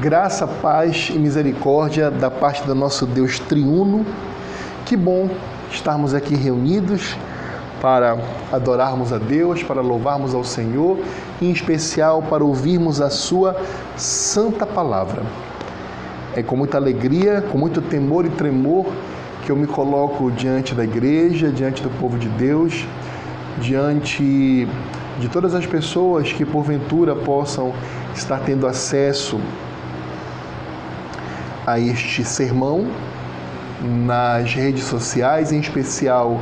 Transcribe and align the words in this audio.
Graça, 0.00 0.46
paz 0.46 1.10
e 1.14 1.18
misericórdia 1.18 2.10
da 2.10 2.30
parte 2.30 2.62
do 2.62 2.74
nosso 2.74 3.04
Deus 3.04 3.38
triuno. 3.38 4.06
Que 4.86 4.96
bom 4.96 5.28
estarmos 5.70 6.14
aqui 6.14 6.34
reunidos 6.34 7.14
para 7.82 8.16
adorarmos 8.50 9.12
a 9.12 9.18
Deus, 9.18 9.62
para 9.62 9.82
louvarmos 9.82 10.34
ao 10.34 10.42
Senhor, 10.42 10.98
em 11.42 11.50
especial 11.50 12.22
para 12.22 12.42
ouvirmos 12.42 12.98
a 12.98 13.10
Sua 13.10 13.54
santa 13.94 14.64
palavra. 14.64 15.22
É 16.34 16.42
com 16.42 16.56
muita 16.56 16.78
alegria, 16.78 17.44
com 17.52 17.58
muito 17.58 17.82
temor 17.82 18.24
e 18.24 18.30
tremor 18.30 18.86
que 19.44 19.52
eu 19.52 19.56
me 19.56 19.66
coloco 19.66 20.30
diante 20.30 20.74
da 20.74 20.82
igreja, 20.82 21.50
diante 21.50 21.82
do 21.82 21.90
povo 22.00 22.18
de 22.18 22.28
Deus, 22.30 22.86
diante 23.60 24.66
de 25.18 25.28
todas 25.28 25.54
as 25.54 25.66
pessoas 25.66 26.32
que 26.32 26.46
porventura 26.46 27.14
possam 27.14 27.74
estar 28.14 28.38
tendo 28.38 28.66
acesso 28.66 29.38
a 31.72 31.78
este 31.78 32.24
sermão 32.24 32.86
nas 33.82 34.54
redes 34.54 34.84
sociais, 34.84 35.52
em 35.52 35.60
especial 35.60 36.40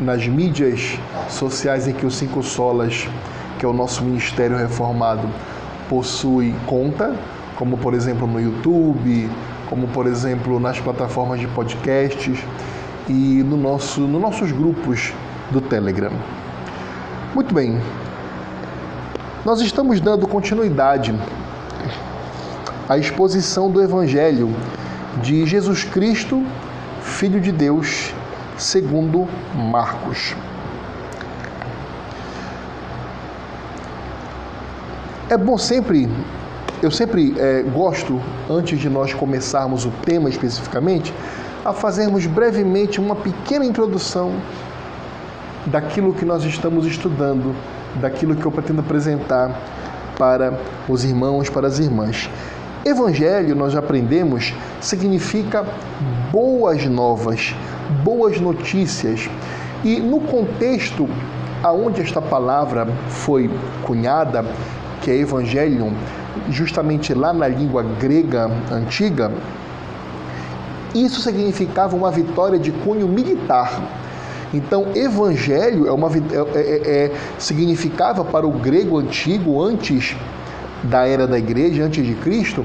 nas 0.00 0.26
mídias 0.26 0.98
sociais 1.28 1.86
em 1.86 1.92
que 1.92 2.04
o 2.04 2.10
Cinco 2.10 2.42
Solas, 2.42 3.08
que 3.58 3.64
é 3.64 3.68
o 3.68 3.72
nosso 3.72 4.02
ministério 4.02 4.56
reformado, 4.56 5.28
possui 5.88 6.54
conta, 6.66 7.14
como 7.56 7.78
por 7.78 7.94
exemplo 7.94 8.26
no 8.26 8.40
YouTube, 8.40 9.30
como 9.68 9.86
por 9.88 10.06
exemplo 10.06 10.58
nas 10.58 10.80
plataformas 10.80 11.40
de 11.40 11.46
podcasts 11.48 12.38
e 13.08 13.42
no 13.44 13.56
nosso, 13.56 14.00
nos 14.00 14.20
nossos 14.20 14.50
grupos 14.50 15.12
do 15.50 15.60
Telegram. 15.60 16.12
Muito 17.34 17.54
bem, 17.54 17.80
nós 19.44 19.60
estamos 19.60 20.00
dando 20.00 20.26
continuidade 20.26 21.14
a 22.88 22.98
exposição 22.98 23.70
do 23.70 23.82
Evangelho 23.82 24.54
de 25.22 25.46
Jesus 25.46 25.84
Cristo, 25.84 26.44
Filho 27.00 27.40
de 27.40 27.50
Deus, 27.50 28.12
segundo 28.58 29.26
Marcos. 29.54 30.34
É 35.30 35.38
bom 35.38 35.56
sempre, 35.56 36.08
eu 36.82 36.90
sempre 36.90 37.34
é, 37.38 37.62
gosto, 37.62 38.20
antes 38.50 38.78
de 38.78 38.90
nós 38.90 39.14
começarmos 39.14 39.86
o 39.86 39.90
tema 40.04 40.28
especificamente, 40.28 41.14
a 41.64 41.72
fazermos 41.72 42.26
brevemente 42.26 43.00
uma 43.00 43.16
pequena 43.16 43.64
introdução 43.64 44.32
daquilo 45.66 46.12
que 46.12 46.26
nós 46.26 46.44
estamos 46.44 46.84
estudando, 46.84 47.54
daquilo 47.96 48.36
que 48.36 48.44
eu 48.44 48.52
pretendo 48.52 48.80
apresentar 48.80 49.50
para 50.18 50.58
os 50.86 51.04
irmãos, 51.04 51.48
para 51.48 51.66
as 51.66 51.78
irmãs. 51.78 52.28
Evangelho, 52.84 53.54
nós 53.54 53.74
aprendemos, 53.74 54.52
significa 54.78 55.64
boas 56.30 56.84
novas, 56.84 57.54
boas 58.02 58.38
notícias. 58.38 59.28
E 59.82 60.00
no 60.00 60.20
contexto 60.20 61.08
aonde 61.62 62.02
esta 62.02 62.20
palavra 62.20 62.86
foi 63.08 63.50
cunhada, 63.84 64.44
que 65.00 65.10
é 65.10 65.16
evangelium, 65.16 65.94
justamente 66.50 67.14
lá 67.14 67.32
na 67.32 67.48
língua 67.48 67.82
grega 67.82 68.50
antiga, 68.70 69.32
isso 70.94 71.22
significava 71.22 71.96
uma 71.96 72.10
vitória 72.10 72.58
de 72.58 72.70
cunho 72.70 73.08
militar. 73.08 73.82
Então, 74.52 74.88
evangelho 74.94 75.88
é 75.88 75.92
uma, 75.92 76.08
é, 76.08 76.20
é, 76.54 77.04
é, 77.06 77.12
significava 77.38 78.22
para 78.24 78.46
o 78.46 78.50
grego 78.50 78.98
antigo, 78.98 79.60
antes 79.62 80.14
da 80.84 81.06
era 81.06 81.26
da 81.26 81.38
igreja, 81.38 81.84
antes 81.84 82.04
de 82.06 82.14
Cristo, 82.14 82.64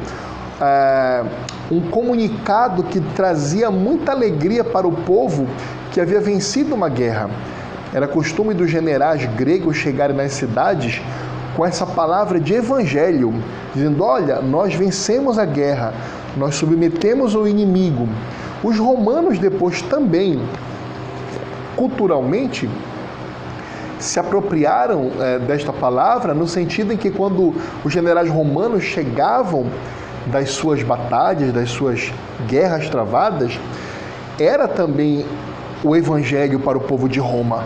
é, 0.61 1.23
um 1.71 1.81
comunicado 1.89 2.83
que 2.83 2.99
trazia 2.99 3.71
muita 3.71 4.11
alegria 4.11 4.63
para 4.63 4.87
o 4.87 4.91
povo 4.91 5.47
que 5.91 6.01
havia 6.01 6.19
vencido 6.19 6.75
uma 6.75 6.89
guerra. 6.89 7.29
Era 7.93 8.07
costume 8.07 8.53
dos 8.53 8.69
generais 8.69 9.25
gregos 9.35 9.77
chegarem 9.77 10.15
nas 10.15 10.33
cidades 10.33 11.01
com 11.55 11.65
essa 11.65 11.85
palavra 11.85 12.39
de 12.39 12.53
evangelho, 12.53 13.33
dizendo: 13.73 14.03
Olha, 14.03 14.41
nós 14.41 14.73
vencemos 14.75 15.39
a 15.39 15.45
guerra, 15.45 15.93
nós 16.37 16.55
submetemos 16.55 17.35
o 17.35 17.47
inimigo. 17.47 18.07
Os 18.63 18.77
romanos 18.77 19.39
depois 19.39 19.81
também, 19.83 20.41
culturalmente, 21.75 22.69
se 23.99 24.19
apropriaram 24.19 25.11
é, 25.19 25.39
desta 25.39 25.73
palavra 25.73 26.33
no 26.33 26.47
sentido 26.47 26.93
em 26.93 26.97
que 26.97 27.11
quando 27.11 27.53
os 27.83 27.91
generais 27.91 28.29
romanos 28.29 28.83
chegavam 28.83 29.67
das 30.27 30.51
suas 30.51 30.81
batalhas, 30.83 31.51
das 31.51 31.69
suas 31.69 32.11
guerras 32.47 32.89
travadas, 32.89 33.59
era 34.39 34.67
também 34.67 35.25
o 35.83 35.95
evangelho 35.95 36.59
para 36.59 36.77
o 36.77 36.81
povo 36.81 37.07
de 37.07 37.19
Roma, 37.19 37.63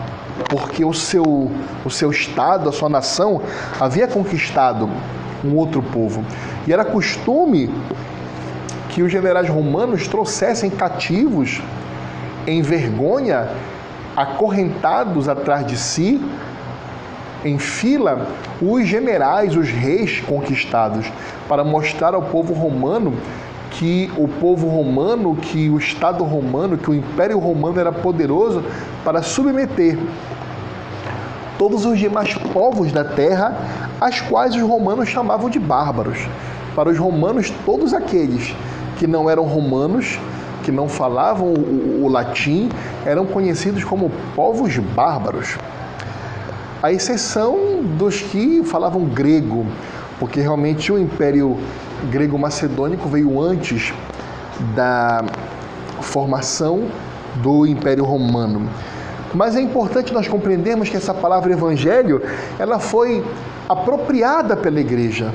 porque 0.48 0.84
o 0.84 0.92
seu, 0.92 1.50
o 1.84 1.90
seu 1.90 2.10
estado, 2.10 2.68
a 2.68 2.72
sua 2.72 2.88
nação, 2.88 3.42
havia 3.80 4.06
conquistado 4.06 4.88
um 5.44 5.56
outro 5.56 5.82
povo. 5.82 6.24
E 6.66 6.72
era 6.72 6.84
costume 6.84 7.72
que 8.88 9.02
os 9.02 9.10
generais 9.10 9.48
romanos 9.48 10.06
trouxessem 10.06 10.70
cativos 10.70 11.60
em 12.46 12.62
vergonha 12.62 13.48
acorrentados 14.16 15.28
atrás 15.28 15.66
de 15.66 15.76
si, 15.76 16.20
em 17.44 17.58
fila, 17.58 18.26
os 18.60 18.86
generais, 18.86 19.56
os 19.56 19.68
reis 19.68 20.20
conquistados, 20.20 21.06
para 21.48 21.62
mostrar 21.62 22.14
ao 22.14 22.22
povo 22.22 22.54
romano 22.54 23.14
que 23.70 24.10
o 24.16 24.28
povo 24.28 24.68
romano, 24.68 25.36
que 25.36 25.68
o 25.68 25.78
Estado 25.78 26.24
romano, 26.24 26.78
que 26.78 26.90
o 26.90 26.94
Império 26.94 27.38
Romano 27.38 27.78
era 27.78 27.92
poderoso 27.92 28.64
para 29.04 29.20
submeter 29.20 29.98
todos 31.58 31.84
os 31.84 31.98
demais 31.98 32.34
povos 32.52 32.92
da 32.92 33.04
terra, 33.04 33.56
as 34.00 34.20
quais 34.20 34.54
os 34.54 34.62
romanos 34.62 35.08
chamavam 35.08 35.50
de 35.50 35.58
bárbaros. 35.58 36.18
Para 36.74 36.90
os 36.90 36.98
romanos, 36.98 37.52
todos 37.64 37.94
aqueles 37.94 38.54
que 38.98 39.06
não 39.06 39.28
eram 39.28 39.44
romanos 39.44 40.18
que 40.64 40.72
não 40.72 40.88
falavam 40.88 41.48
o, 41.48 42.04
o 42.04 42.08
latim 42.08 42.68
eram 43.04 43.26
conhecidos 43.26 43.84
como 43.84 44.10
povos 44.34 44.76
bárbaros. 44.78 45.56
A 46.82 46.92
exceção 46.92 47.82
dos 47.96 48.20
que 48.20 48.64
falavam 48.64 49.04
grego, 49.04 49.64
porque 50.18 50.40
realmente 50.40 50.90
o 50.90 50.98
Império 50.98 51.56
Grego-Macedônico 52.10 53.08
veio 53.08 53.40
antes 53.40 53.92
da 54.74 55.24
formação 56.00 56.84
do 57.36 57.66
Império 57.66 58.04
Romano. 58.04 58.68
Mas 59.34 59.56
é 59.56 59.60
importante 59.60 60.12
nós 60.12 60.28
compreendermos 60.28 60.88
que 60.88 60.96
essa 60.96 61.12
palavra 61.12 61.52
evangelho, 61.52 62.22
ela 62.58 62.78
foi 62.78 63.24
apropriada 63.68 64.56
pela 64.56 64.80
igreja. 64.80 65.32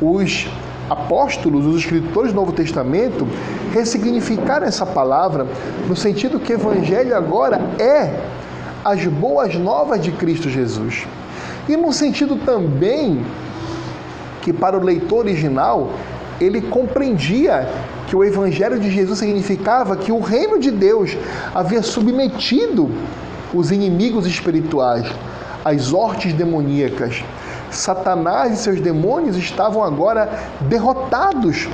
Os 0.00 0.48
apóstolos, 0.92 1.66
os 1.66 1.76
escritores 1.76 2.32
do 2.32 2.36
Novo 2.36 2.52
Testamento, 2.52 3.26
ressignificaram 3.72 4.66
essa 4.66 4.84
palavra 4.84 5.46
no 5.88 5.96
sentido 5.96 6.38
que 6.38 6.52
evangelho 6.52 7.16
agora 7.16 7.60
é 7.78 8.20
as 8.84 9.04
boas 9.06 9.54
novas 9.54 10.02
de 10.02 10.12
Cristo 10.12 10.50
Jesus. 10.50 11.06
E 11.68 11.76
no 11.76 11.92
sentido 11.92 12.36
também 12.36 13.24
que 14.42 14.52
para 14.52 14.76
o 14.76 14.82
leitor 14.82 15.20
original 15.20 15.90
ele 16.40 16.60
compreendia 16.60 17.68
que 18.08 18.16
o 18.16 18.24
evangelho 18.24 18.78
de 18.78 18.90
Jesus 18.90 19.20
significava 19.20 19.96
que 19.96 20.10
o 20.10 20.20
reino 20.20 20.58
de 20.58 20.70
Deus 20.70 21.16
havia 21.54 21.82
submetido 21.82 22.90
os 23.54 23.70
inimigos 23.70 24.26
espirituais, 24.26 25.06
as 25.64 25.92
hortes 25.92 26.32
demoníacas, 26.32 27.22
Satanás 27.72 28.52
e 28.52 28.56
seus 28.62 28.80
demônios 28.80 29.36
estavam 29.36 29.82
agora 29.82 30.30
derrotados 30.60 31.68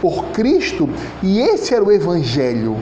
por 0.00 0.26
Cristo 0.26 0.88
e 1.22 1.40
esse 1.40 1.74
era 1.74 1.84
o 1.84 1.90
Evangelho. 1.90 2.76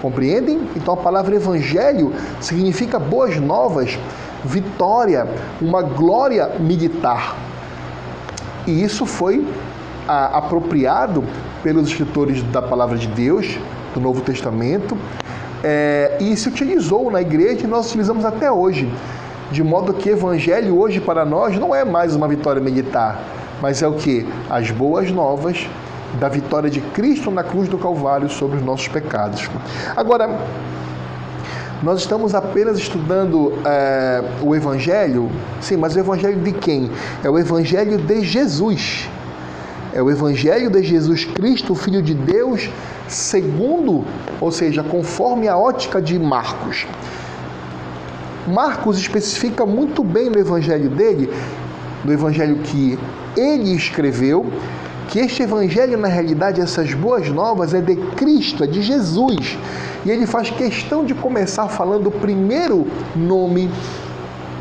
Compreendem? 0.00 0.68
Então 0.74 0.94
a 0.94 0.96
palavra 0.96 1.36
Evangelho 1.36 2.12
significa 2.40 2.98
boas 2.98 3.36
novas, 3.38 3.98
vitória, 4.44 5.28
uma 5.60 5.82
glória 5.82 6.48
militar. 6.58 7.36
E 8.66 8.82
isso 8.82 9.06
foi 9.06 9.46
a, 10.08 10.38
apropriado 10.38 11.24
pelos 11.62 11.88
escritores 11.88 12.42
da 12.44 12.60
palavra 12.60 12.98
de 12.98 13.06
Deus, 13.06 13.58
do 13.94 14.00
Novo 14.00 14.20
Testamento, 14.22 14.98
é, 15.62 16.16
e 16.20 16.36
se 16.36 16.48
utilizou 16.48 17.10
na 17.10 17.20
igreja 17.20 17.64
e 17.64 17.66
nós 17.68 17.86
utilizamos 17.86 18.24
até 18.24 18.50
hoje 18.50 18.92
de 19.52 19.62
modo 19.62 19.92
que 19.92 20.08
evangelho 20.08 20.78
hoje 20.78 20.98
para 20.98 21.24
nós 21.24 21.58
não 21.58 21.74
é 21.74 21.84
mais 21.84 22.16
uma 22.16 22.26
vitória 22.26 22.60
militar, 22.60 23.22
mas 23.60 23.82
é 23.82 23.86
o 23.86 23.92
que? 23.92 24.26
As 24.48 24.70
boas 24.70 25.10
novas 25.10 25.68
da 26.18 26.28
vitória 26.28 26.70
de 26.70 26.80
Cristo 26.80 27.30
na 27.30 27.44
cruz 27.44 27.68
do 27.68 27.76
Calvário 27.76 28.28
sobre 28.30 28.56
os 28.56 28.64
nossos 28.64 28.88
pecados. 28.88 29.48
Agora, 29.94 30.38
nós 31.82 32.00
estamos 32.00 32.34
apenas 32.34 32.78
estudando 32.78 33.52
é, 33.64 34.22
o 34.42 34.54
Evangelho, 34.54 35.30
sim, 35.60 35.76
mas 35.76 35.94
o 35.94 35.98
Evangelho 35.98 36.40
de 36.40 36.52
quem? 36.52 36.90
É 37.22 37.28
o 37.28 37.38
Evangelho 37.38 37.98
de 37.98 38.22
Jesus. 38.24 39.08
é 39.92 40.02
o 40.02 40.10
Evangelho 40.10 40.70
de 40.70 40.82
Jesus 40.82 41.26
Cristo, 41.26 41.74
Filho 41.74 42.00
de 42.00 42.14
Deus, 42.14 42.70
segundo, 43.08 44.04
ou 44.40 44.50
seja, 44.50 44.82
conforme 44.82 45.46
a 45.48 45.58
ótica 45.58 46.00
de 46.00 46.18
Marcos. 46.18 46.86
Marcos 48.46 48.98
especifica 48.98 49.64
muito 49.64 50.02
bem 50.02 50.28
no 50.28 50.38
Evangelho 50.38 50.90
dele, 50.90 51.30
no 52.04 52.12
Evangelho 52.12 52.56
que 52.56 52.98
ele 53.36 53.74
escreveu, 53.74 54.46
que 55.08 55.20
este 55.20 55.42
Evangelho, 55.42 55.96
na 55.96 56.08
realidade, 56.08 56.60
essas 56.60 56.92
boas 56.94 57.28
novas, 57.28 57.74
é 57.74 57.80
de 57.80 57.96
Cristo, 57.96 58.64
é 58.64 58.66
de 58.66 58.82
Jesus. 58.82 59.58
E 60.04 60.10
ele 60.10 60.26
faz 60.26 60.50
questão 60.50 61.04
de 61.04 61.14
começar 61.14 61.68
falando 61.68 62.08
o 62.08 62.10
primeiro 62.10 62.86
nome 63.14 63.70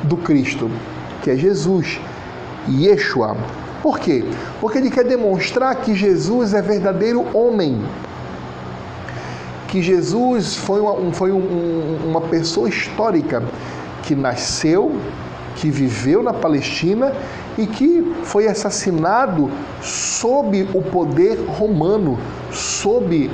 do 0.04 0.18
Cristo, 0.18 0.70
que 1.24 1.32
é 1.32 1.36
Jesus, 1.36 2.00
Yeshua. 2.70 3.36
Por 3.82 3.98
quê? 3.98 4.24
Porque 4.60 4.78
ele 4.78 4.92
quer 4.92 5.06
demonstrar 5.06 5.76
que 5.78 5.96
Jesus 5.96 6.54
é 6.54 6.62
verdadeiro 6.62 7.26
homem. 7.34 7.82
Que 9.72 9.82
Jesus 9.82 10.58
foi 10.58 10.82
uma, 10.82 11.14
foi 11.14 11.32
um, 11.32 11.98
uma 12.06 12.20
pessoa 12.20 12.68
histórica 12.68 13.42
que 14.04 14.14
nasceu, 14.14 14.98
que 15.56 15.70
viveu 15.70 16.22
na 16.22 16.34
Palestina 16.34 17.14
e 17.58 17.66
que 17.66 18.16
foi 18.24 18.48
assassinado 18.48 19.50
sob 19.82 20.68
o 20.74 20.82
poder 20.82 21.38
romano, 21.48 22.20
sob 22.52 23.32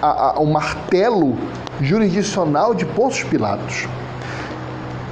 a, 0.00 0.30
a, 0.30 0.40
o 0.40 0.46
martelo 0.46 1.36
jurisdicional 1.78 2.74
de 2.74 2.86
Pôncio 2.86 3.26
Pilatos. 3.28 3.86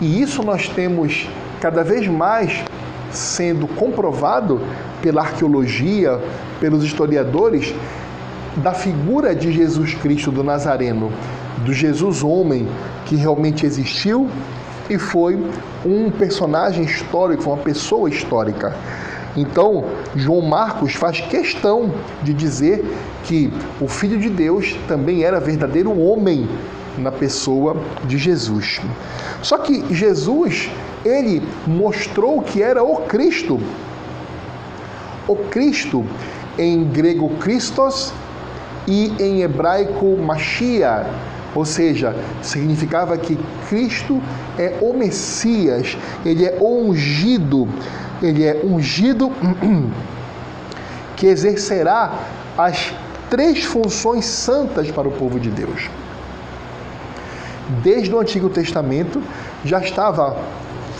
E 0.00 0.22
isso 0.22 0.42
nós 0.42 0.66
temos 0.66 1.28
cada 1.60 1.84
vez 1.84 2.08
mais 2.08 2.64
sendo 3.10 3.68
comprovado 3.68 4.62
pela 5.02 5.20
arqueologia, 5.20 6.18
pelos 6.58 6.82
historiadores, 6.82 7.74
da 8.56 8.72
figura 8.72 9.34
de 9.34 9.52
Jesus 9.52 9.94
Cristo 9.94 10.30
do 10.30 10.42
Nazareno, 10.42 11.12
do 11.64 11.72
Jesus 11.72 12.22
homem 12.22 12.68
que 13.06 13.16
realmente 13.16 13.64
existiu 13.64 14.28
e 14.88 14.98
foi 14.98 15.38
um 15.84 16.10
personagem 16.10 16.84
histórico, 16.84 17.50
uma 17.50 17.58
pessoa 17.58 18.08
histórica. 18.08 18.74
Então, 19.36 19.84
João 20.16 20.40
Marcos 20.40 20.94
faz 20.94 21.20
questão 21.20 21.92
de 22.22 22.32
dizer 22.32 22.84
que 23.24 23.52
o 23.80 23.86
Filho 23.86 24.18
de 24.18 24.30
Deus 24.30 24.74
também 24.88 25.22
era 25.22 25.38
verdadeiro 25.38 25.96
homem 26.00 26.48
na 26.96 27.12
pessoa 27.12 27.76
de 28.06 28.18
Jesus. 28.18 28.80
Só 29.42 29.58
que 29.58 29.94
Jesus, 29.94 30.68
ele 31.04 31.42
mostrou 31.66 32.42
que 32.42 32.62
era 32.62 32.82
o 32.82 33.02
Cristo. 33.02 33.60
O 35.28 35.36
Cristo, 35.36 36.04
em 36.58 36.84
grego 36.84 37.28
Christos 37.38 38.12
e 38.88 39.12
em 39.22 39.42
hebraico 39.42 40.16
Mashiach, 40.16 41.06
ou 41.54 41.64
seja, 41.64 42.16
significava 42.42 43.16
que 43.18 43.38
Cristo 43.68 44.20
é 44.58 44.78
o 44.80 44.94
Messias, 44.94 45.96
ele 46.24 46.46
é 46.46 46.58
ungido, 46.60 47.68
ele 48.22 48.44
é 48.44 48.60
ungido 48.64 49.30
que 51.16 51.26
exercerá 51.26 52.14
as 52.56 52.94
três 53.28 53.64
funções 53.64 54.24
santas 54.24 54.90
para 54.90 55.06
o 55.06 55.12
povo 55.12 55.38
de 55.38 55.50
Deus. 55.50 55.90
Desde 57.82 58.14
o 58.14 58.18
Antigo 58.18 58.48
Testamento 58.48 59.22
já 59.64 59.80
estava 59.80 60.38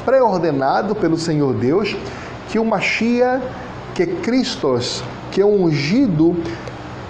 pré-ordenado 0.04 0.94
pelo 0.94 1.16
Senhor 1.16 1.54
Deus 1.54 1.96
que 2.48 2.58
o 2.58 2.64
Machia, 2.64 3.40
que 3.94 4.02
é 4.02 4.06
Cristos, 4.06 5.02
que 5.30 5.40
é 5.40 5.46
ungido, 5.46 6.36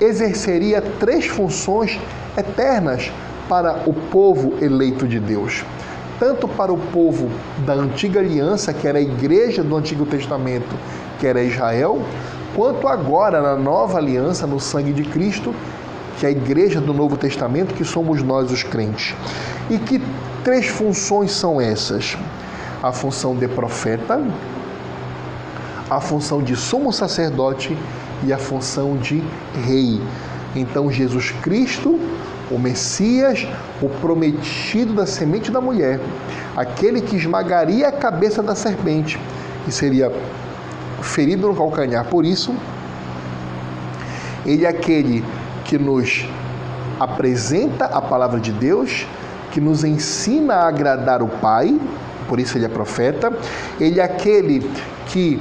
exerceria 0.00 0.80
três 0.80 1.26
funções 1.26 1.98
eternas 2.36 3.10
para 3.48 3.82
o 3.86 3.92
povo 3.92 4.54
eleito 4.60 5.06
de 5.06 5.18
Deus. 5.18 5.64
Tanto 6.18 6.48
para 6.48 6.72
o 6.72 6.78
povo 6.78 7.30
da 7.64 7.74
antiga 7.74 8.20
aliança, 8.20 8.72
que 8.72 8.86
era 8.86 8.98
a 8.98 9.02
igreja 9.02 9.62
do 9.62 9.76
Antigo 9.76 10.04
Testamento, 10.04 10.74
que 11.18 11.26
era 11.26 11.42
Israel, 11.42 12.02
quanto 12.54 12.88
agora 12.88 13.40
na 13.40 13.56
nova 13.56 13.98
aliança, 13.98 14.46
no 14.46 14.58
sangue 14.58 14.92
de 14.92 15.04
Cristo, 15.04 15.54
que 16.18 16.26
é 16.26 16.28
a 16.28 16.32
igreja 16.32 16.80
do 16.80 16.92
Novo 16.92 17.16
Testamento, 17.16 17.74
que 17.74 17.84
somos 17.84 18.22
nós 18.22 18.50
os 18.50 18.64
crentes. 18.64 19.14
E 19.70 19.78
que 19.78 20.02
três 20.42 20.66
funções 20.66 21.30
são 21.30 21.60
essas? 21.60 22.16
A 22.82 22.92
função 22.92 23.36
de 23.36 23.46
profeta, 23.46 24.20
a 25.88 26.00
função 26.00 26.42
de 26.42 26.56
sumo 26.56 26.92
sacerdote 26.92 27.76
e 28.24 28.32
a 28.32 28.38
função 28.38 28.96
de 28.96 29.22
rei. 29.66 30.00
Então, 30.54 30.90
Jesus 30.90 31.30
Cristo 31.42 31.98
o 32.50 32.58
Messias, 32.58 33.46
o 33.80 33.88
prometido 33.88 34.94
da 34.94 35.06
semente 35.06 35.50
da 35.50 35.60
mulher, 35.60 36.00
aquele 36.56 37.00
que 37.00 37.16
esmagaria 37.16 37.88
a 37.88 37.92
cabeça 37.92 38.42
da 38.42 38.54
serpente 38.54 39.18
e 39.66 39.72
seria 39.72 40.12
ferido 41.02 41.48
no 41.48 41.54
calcanhar. 41.54 42.04
Por 42.06 42.24
isso, 42.24 42.54
ele 44.46 44.64
é 44.64 44.68
aquele 44.68 45.24
que 45.64 45.78
nos 45.78 46.26
apresenta 46.98 47.84
a 47.86 48.00
palavra 48.00 48.40
de 48.40 48.50
Deus, 48.50 49.06
que 49.52 49.60
nos 49.60 49.84
ensina 49.84 50.54
a 50.54 50.68
agradar 50.68 51.22
o 51.22 51.28
Pai, 51.28 51.78
por 52.28 52.38
isso 52.38 52.58
ele 52.58 52.66
é 52.66 52.68
profeta. 52.68 53.32
Ele 53.80 54.00
é 54.00 54.02
aquele 54.02 54.70
que 55.06 55.40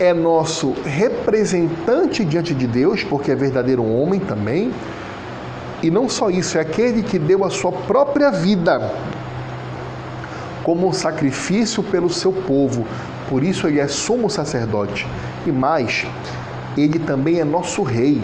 é 0.00 0.14
nosso 0.14 0.74
representante 0.82 2.24
diante 2.24 2.54
de 2.54 2.66
Deus, 2.66 3.04
porque 3.04 3.30
é 3.30 3.34
verdadeiro 3.36 3.84
homem 3.84 4.18
também. 4.18 4.72
E 5.82 5.90
não 5.90 6.08
só 6.08 6.30
isso, 6.30 6.56
é 6.56 6.62
aquele 6.62 7.02
que 7.02 7.18
deu 7.18 7.44
a 7.44 7.50
sua 7.50 7.70
própria 7.70 8.30
vida 8.30 8.92
como 10.64 10.92
sacrifício 10.94 11.82
pelo 11.82 12.08
seu 12.08 12.32
povo. 12.32 12.86
Por 13.28 13.44
isso 13.44 13.66
ele 13.66 13.78
é 13.78 13.86
sumo 13.86 14.30
sacerdote. 14.30 15.06
E 15.46 15.52
mais, 15.52 16.06
ele 16.76 16.98
também 16.98 17.38
é 17.38 17.44
nosso 17.44 17.82
rei. 17.82 18.22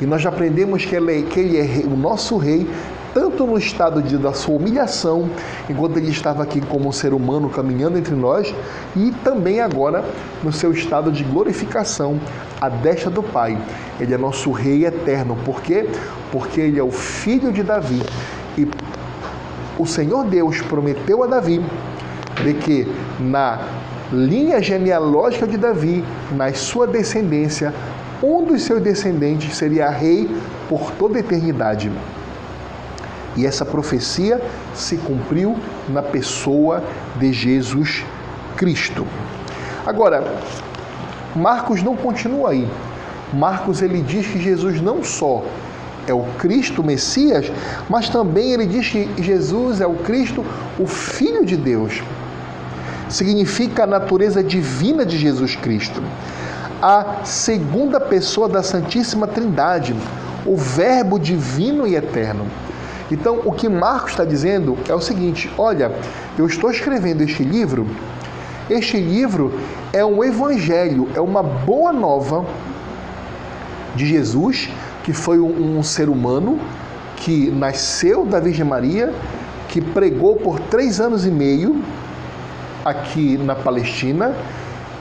E 0.00 0.06
nós 0.06 0.22
já 0.22 0.28
aprendemos 0.28 0.84
que 0.84 0.96
ele 0.96 1.20
é, 1.20 1.22
que 1.22 1.38
ele 1.38 1.56
é 1.56 1.86
o 1.86 1.96
nosso 1.96 2.36
rei 2.36 2.68
tanto 3.14 3.46
no 3.46 3.58
estado 3.58 4.02
de, 4.02 4.16
da 4.16 4.32
sua 4.32 4.56
humilhação, 4.56 5.28
enquanto 5.68 5.96
ele 5.96 6.10
estava 6.10 6.42
aqui 6.42 6.60
como 6.60 6.88
um 6.88 6.92
ser 6.92 7.12
humano 7.12 7.48
caminhando 7.48 7.98
entre 7.98 8.14
nós, 8.14 8.54
e 8.96 9.10
também 9.22 9.60
agora 9.60 10.04
no 10.42 10.52
seu 10.52 10.72
estado 10.72 11.12
de 11.12 11.24
glorificação, 11.24 12.18
à 12.60 12.68
destra 12.68 13.10
do 13.10 13.22
Pai. 13.22 13.58
Ele 14.00 14.14
é 14.14 14.18
nosso 14.18 14.50
Rei 14.52 14.86
eterno. 14.86 15.36
Por 15.44 15.60
quê? 15.62 15.88
Porque 16.30 16.60
ele 16.60 16.78
é 16.78 16.82
o 16.82 16.90
filho 16.90 17.52
de 17.52 17.62
Davi. 17.62 18.02
E 18.56 18.68
o 19.78 19.86
Senhor 19.86 20.24
Deus 20.24 20.60
prometeu 20.62 21.22
a 21.22 21.26
Davi 21.26 21.64
de 22.44 22.54
que 22.54 22.86
na 23.20 23.60
linha 24.12 24.62
genealógica 24.62 25.46
de 25.46 25.56
Davi, 25.56 26.04
na 26.32 26.52
sua 26.52 26.86
descendência, 26.86 27.72
um 28.22 28.44
dos 28.44 28.62
seus 28.62 28.80
descendentes 28.80 29.56
seria 29.56 29.90
rei 29.90 30.30
por 30.68 30.92
toda 30.92 31.16
a 31.16 31.20
eternidade. 31.20 31.90
E 33.36 33.46
essa 33.46 33.64
profecia 33.64 34.40
se 34.74 34.96
cumpriu 34.98 35.56
na 35.88 36.02
pessoa 36.02 36.82
de 37.18 37.32
Jesus 37.32 38.04
Cristo. 38.56 39.06
Agora, 39.86 40.22
Marcos 41.34 41.82
não 41.82 41.96
continua 41.96 42.50
aí. 42.50 42.68
Marcos 43.32 43.80
ele 43.80 44.02
diz 44.02 44.26
que 44.26 44.38
Jesus 44.38 44.80
não 44.80 45.02
só 45.02 45.42
é 46.06 46.12
o 46.12 46.24
Cristo 46.38 46.82
Messias, 46.82 47.50
mas 47.88 48.08
também 48.08 48.52
ele 48.52 48.66
diz 48.66 48.88
que 48.88 49.08
Jesus 49.18 49.80
é 49.80 49.86
o 49.86 49.94
Cristo, 49.94 50.44
o 50.78 50.86
Filho 50.86 51.44
de 51.44 51.56
Deus. 51.56 52.02
Significa 53.08 53.84
a 53.84 53.86
natureza 53.86 54.42
divina 54.42 55.06
de 55.06 55.16
Jesus 55.16 55.56
Cristo. 55.56 56.02
A 56.80 57.24
segunda 57.24 58.00
pessoa 58.00 58.48
da 58.48 58.62
Santíssima 58.62 59.26
Trindade, 59.26 59.94
o 60.44 60.56
Verbo 60.56 61.18
divino 61.18 61.86
e 61.86 61.94
eterno. 61.94 62.46
Então, 63.12 63.42
o 63.44 63.52
que 63.52 63.68
Marcos 63.68 64.12
está 64.12 64.24
dizendo 64.24 64.78
é 64.88 64.94
o 64.94 65.00
seguinte: 65.00 65.50
olha, 65.58 65.92
eu 66.38 66.46
estou 66.46 66.70
escrevendo 66.70 67.22
este 67.22 67.44
livro. 67.44 67.86
Este 68.70 68.98
livro 68.98 69.52
é 69.92 70.02
um 70.02 70.24
evangelho, 70.24 71.08
é 71.14 71.20
uma 71.20 71.42
boa 71.42 71.92
nova 71.92 72.46
de 73.94 74.06
Jesus, 74.06 74.70
que 75.04 75.12
foi 75.12 75.38
um, 75.38 75.78
um 75.78 75.82
ser 75.82 76.08
humano 76.08 76.58
que 77.16 77.50
nasceu 77.50 78.24
da 78.24 78.40
Virgem 78.40 78.64
Maria, 78.64 79.12
que 79.68 79.82
pregou 79.82 80.36
por 80.36 80.58
três 80.58 80.98
anos 80.98 81.26
e 81.26 81.30
meio 81.30 81.82
aqui 82.82 83.36
na 83.36 83.54
Palestina, 83.54 84.34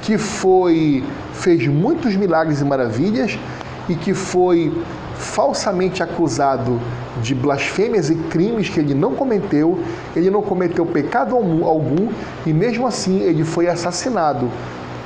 que 0.01 0.17
foi 0.17 1.01
fez 1.33 1.65
muitos 1.65 2.15
milagres 2.17 2.59
e 2.59 2.65
maravilhas 2.65 3.39
e 3.87 3.95
que 3.95 4.13
foi 4.13 4.71
falsamente 5.21 6.03
acusado 6.03 6.79
de 7.21 7.33
blasfêmias 7.33 8.09
e 8.09 8.15
crimes 8.15 8.67
que 8.67 8.79
ele 8.79 8.93
não 8.93 9.13
cometeu, 9.13 9.79
ele 10.15 10.29
não 10.29 10.41
cometeu 10.41 10.85
pecado 10.85 11.35
algum 11.35 12.09
e 12.45 12.51
mesmo 12.51 12.87
assim 12.87 13.21
ele 13.21 13.43
foi 13.43 13.67
assassinado 13.67 14.49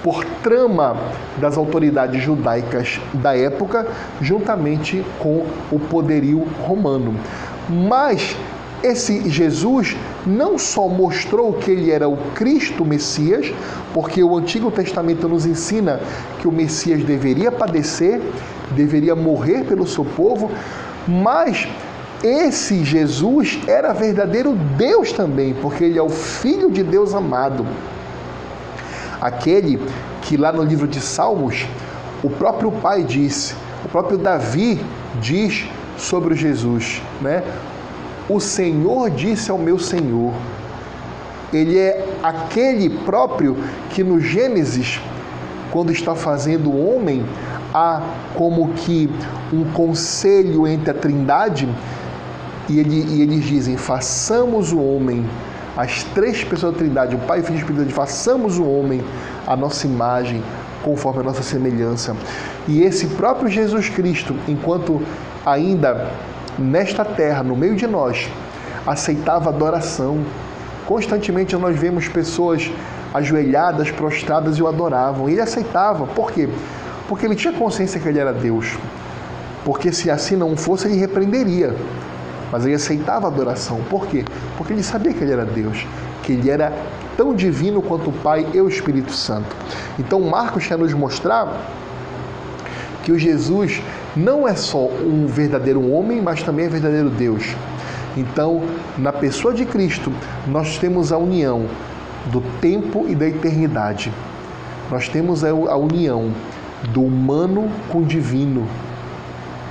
por 0.02 0.24
trama 0.44 0.96
das 1.38 1.58
autoridades 1.58 2.22
judaicas 2.22 3.00
da 3.14 3.36
época, 3.36 3.88
juntamente 4.22 5.04
com 5.20 5.46
o 5.72 5.80
poderio 5.80 6.48
romano. 6.62 7.16
Mas 7.68 8.38
esse 8.86 9.28
Jesus 9.30 9.96
não 10.28 10.60
só 10.60 10.88
mostrou 10.88 11.54
que 11.54 11.72
ele 11.72 11.90
era 11.90 12.08
o 12.08 12.18
Cristo 12.36 12.86
Messias, 12.86 13.52
porque 13.94 14.24
o 14.24 14.38
Antigo 14.38 14.70
Testamento 14.70 15.28
nos 15.28 15.46
ensina 15.46 16.00
que 16.40 16.48
o 16.48 16.52
Messias 16.52 17.04
deveria 17.04 17.52
padecer, 17.52 18.22
deveria 18.76 19.16
morrer 19.16 19.64
pelo 19.66 19.88
seu 19.88 20.06
povo, 20.06 20.52
mas 21.08 21.68
esse 22.24 22.84
Jesus 22.84 23.60
era 23.68 23.92
verdadeiro 23.92 24.54
Deus 24.78 25.12
também, 25.12 25.56
porque 25.56 25.84
ele 25.84 25.98
é 25.98 26.04
o 26.04 26.10
Filho 26.10 26.70
de 26.70 26.84
Deus 26.84 27.16
amado. 27.16 27.66
Aquele 29.20 29.82
que 30.22 30.38
lá 30.38 30.52
no 30.52 30.62
livro 30.64 30.88
de 30.88 31.02
Salmos, 31.02 31.66
o 32.24 32.30
próprio 32.30 32.72
Pai 32.72 33.04
disse, 33.04 33.56
o 33.84 33.90
próprio 33.90 34.18
Davi 34.18 34.80
diz 35.20 35.68
sobre 35.98 36.36
Jesus, 36.36 37.02
né? 37.20 37.44
O 38.28 38.40
Senhor 38.40 39.10
disse 39.10 39.52
ao 39.52 39.58
meu 39.58 39.78
Senhor. 39.78 40.34
Ele 41.54 41.78
é 41.78 42.06
aquele 42.24 42.90
próprio 42.90 43.56
que 43.92 44.04
no 44.04 44.20
Gênesis, 44.20 45.00
quando 45.72 45.92
está 45.92 46.16
fazendo 46.16 46.70
o 46.70 46.96
homem, 46.96 47.26
há 47.74 48.02
como 48.34 48.70
que 48.70 49.10
um 49.54 49.64
conselho 49.72 50.68
entre 50.68 50.92
a 50.92 50.94
Trindade 50.94 51.70
e, 52.68 52.80
ele, 52.80 53.06
e 53.10 53.22
eles 53.22 53.46
dizem: 53.46 53.78
façamos 53.78 54.72
o 54.72 54.80
homem, 54.80 55.26
as 55.78 56.04
três 56.04 56.44
pessoas 56.44 56.74
da 56.74 56.80
Trindade, 56.80 57.16
o 57.16 57.20
Pai, 57.20 57.42
o 57.42 57.44
Filho 57.44 57.56
e 57.56 57.58
o 57.58 57.62
Espírito 57.62 57.84
Santo, 57.84 57.94
façamos 57.94 58.58
o 58.58 58.64
homem 58.64 59.04
a 59.46 59.56
nossa 59.56 59.86
imagem, 59.86 60.42
conforme 60.84 61.20
a 61.20 61.24
nossa 61.24 61.44
semelhança. 61.44 62.16
E 62.68 62.82
esse 62.82 63.08
próprio 63.08 63.50
Jesus 63.50 63.90
Cristo, 63.90 64.36
enquanto 64.48 65.02
ainda 65.46 66.10
nesta 66.58 67.04
terra, 67.04 67.44
no 67.44 67.56
meio 67.56 67.76
de 67.76 67.88
nós, 67.88 68.30
aceitava 68.86 69.50
adoração. 69.50 70.24
Constantemente 70.86 71.56
nós 71.56 71.78
vemos 71.78 72.08
pessoas 72.08 72.72
ajoelhadas, 73.14 73.92
prostradas 73.92 74.58
e 74.58 74.62
o 74.62 74.68
adoravam. 74.68 75.30
Ele 75.30 75.42
aceitava. 75.42 76.06
Por 76.06 76.32
quê? 76.32 76.50
Porque 77.08 77.26
ele 77.26 77.36
tinha 77.36 77.54
consciência 77.54 78.00
que 78.00 78.08
ele 78.08 78.20
era 78.20 78.34
Deus. 78.34 78.78
Porque 79.64 79.92
se 79.92 80.12
assim 80.12 80.36
não 80.36 80.56
fosse, 80.56 80.88
ele 80.88 80.98
repreenderia 80.98 81.76
mas 82.52 82.66
ele 82.66 82.76
aceitava 82.76 83.28
a 83.28 83.30
adoração. 83.30 83.82
Por 83.90 84.08
quê? 84.08 84.24
Porque 84.58 84.74
ele 84.74 84.84
sabia 84.84 85.14
que 85.14 85.24
ele 85.24 85.34
era 85.34 85.46
Deus, 85.46 85.86
que 86.24 86.34
ele 86.34 86.50
era 86.50 86.74
tão 87.18 87.36
divino 87.36 87.82
quanto 87.82 88.10
o 88.10 88.14
Pai 88.14 88.48
e 88.54 88.62
o 88.62 88.68
Espírito 88.70 89.12
Santo. 89.12 89.56
Então 90.00 90.22
Marcos 90.22 90.66
quer 90.66 90.78
nos 90.78 90.94
mostrar 90.94 91.52
que 93.06 93.12
o 93.12 93.20
Jesus 93.20 93.84
não 94.16 94.48
é 94.48 94.56
só 94.56 94.88
um 94.88 95.28
verdadeiro 95.28 95.92
homem, 95.92 96.22
mas 96.22 96.42
também 96.42 96.66
é 96.66 96.70
verdadeiro 96.70 97.10
Deus. 97.10 97.56
Então, 98.18 98.64
na 98.98 99.14
pessoa 99.14 99.54
de 99.54 99.64
Cristo, 99.64 100.12
nós 100.48 100.80
temos 100.80 101.12
a 101.12 101.18
união 101.18 101.68
do 102.32 102.42
tempo 102.60 103.06
e 103.08 103.14
da 103.14 103.28
eternidade. 103.28 104.12
Nós 104.90 105.08
temos 105.08 105.44
a 105.44 105.54
união 105.78 106.32
do 106.90 107.04
humano 107.04 107.70
com 107.90 108.00
o 108.00 108.06
divino 108.06 108.68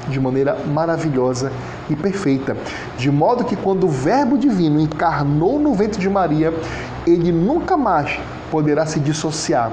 de 0.09 0.21
maneira 0.21 0.57
maravilhosa 0.73 1.51
e 1.91 1.97
perfeita, 1.97 2.57
de 2.97 3.11
modo 3.11 3.45
que 3.45 3.57
quando 3.57 3.85
o 3.85 3.91
Verbo 3.91 4.39
divino 4.39 4.81
encarnou 4.81 5.59
no 5.59 5.75
ventre 5.75 6.01
de 6.01 6.09
Maria, 6.09 6.55
ele 7.07 7.33
nunca 7.33 7.77
mais 7.77 8.19
poderá 8.51 8.87
se 8.87 9.01
dissociar, 9.01 9.73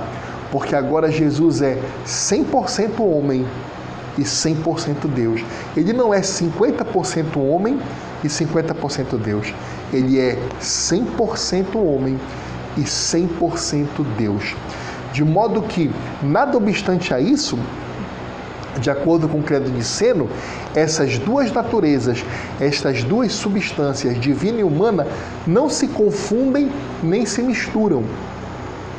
porque 0.51 0.75
agora 0.75 1.09
Jesus 1.09 1.61
é 1.61 1.79
100% 2.05 2.99
homem 2.99 3.45
e 4.17 4.21
100% 4.21 5.07
Deus. 5.07 5.43
Ele 5.75 5.93
não 5.93 6.13
é 6.13 6.19
50% 6.19 7.37
homem 7.37 7.79
e 8.23 8.27
50% 8.27 9.17
Deus. 9.17 9.53
Ele 9.93 10.19
é 10.19 10.37
100% 10.61 11.75
homem 11.75 12.19
e 12.77 12.81
100% 12.81 13.87
Deus. 14.17 14.55
De 15.13 15.23
modo 15.23 15.61
que, 15.61 15.91
nada 16.21 16.57
obstante 16.57 17.13
a 17.13 17.19
isso, 17.19 17.57
de 18.79 18.89
acordo 18.89 19.27
com 19.27 19.39
o 19.39 19.43
credo 19.43 19.69
de 19.69 19.83
Seno, 19.83 20.29
essas 20.73 21.17
duas 21.17 21.51
naturezas, 21.51 22.23
estas 22.59 23.03
duas 23.03 23.33
substâncias, 23.33 24.19
divina 24.19 24.59
e 24.59 24.63
humana, 24.63 25.05
não 25.45 25.69
se 25.69 25.87
confundem 25.87 26.71
nem 27.03 27.25
se 27.25 27.41
misturam. 27.41 28.03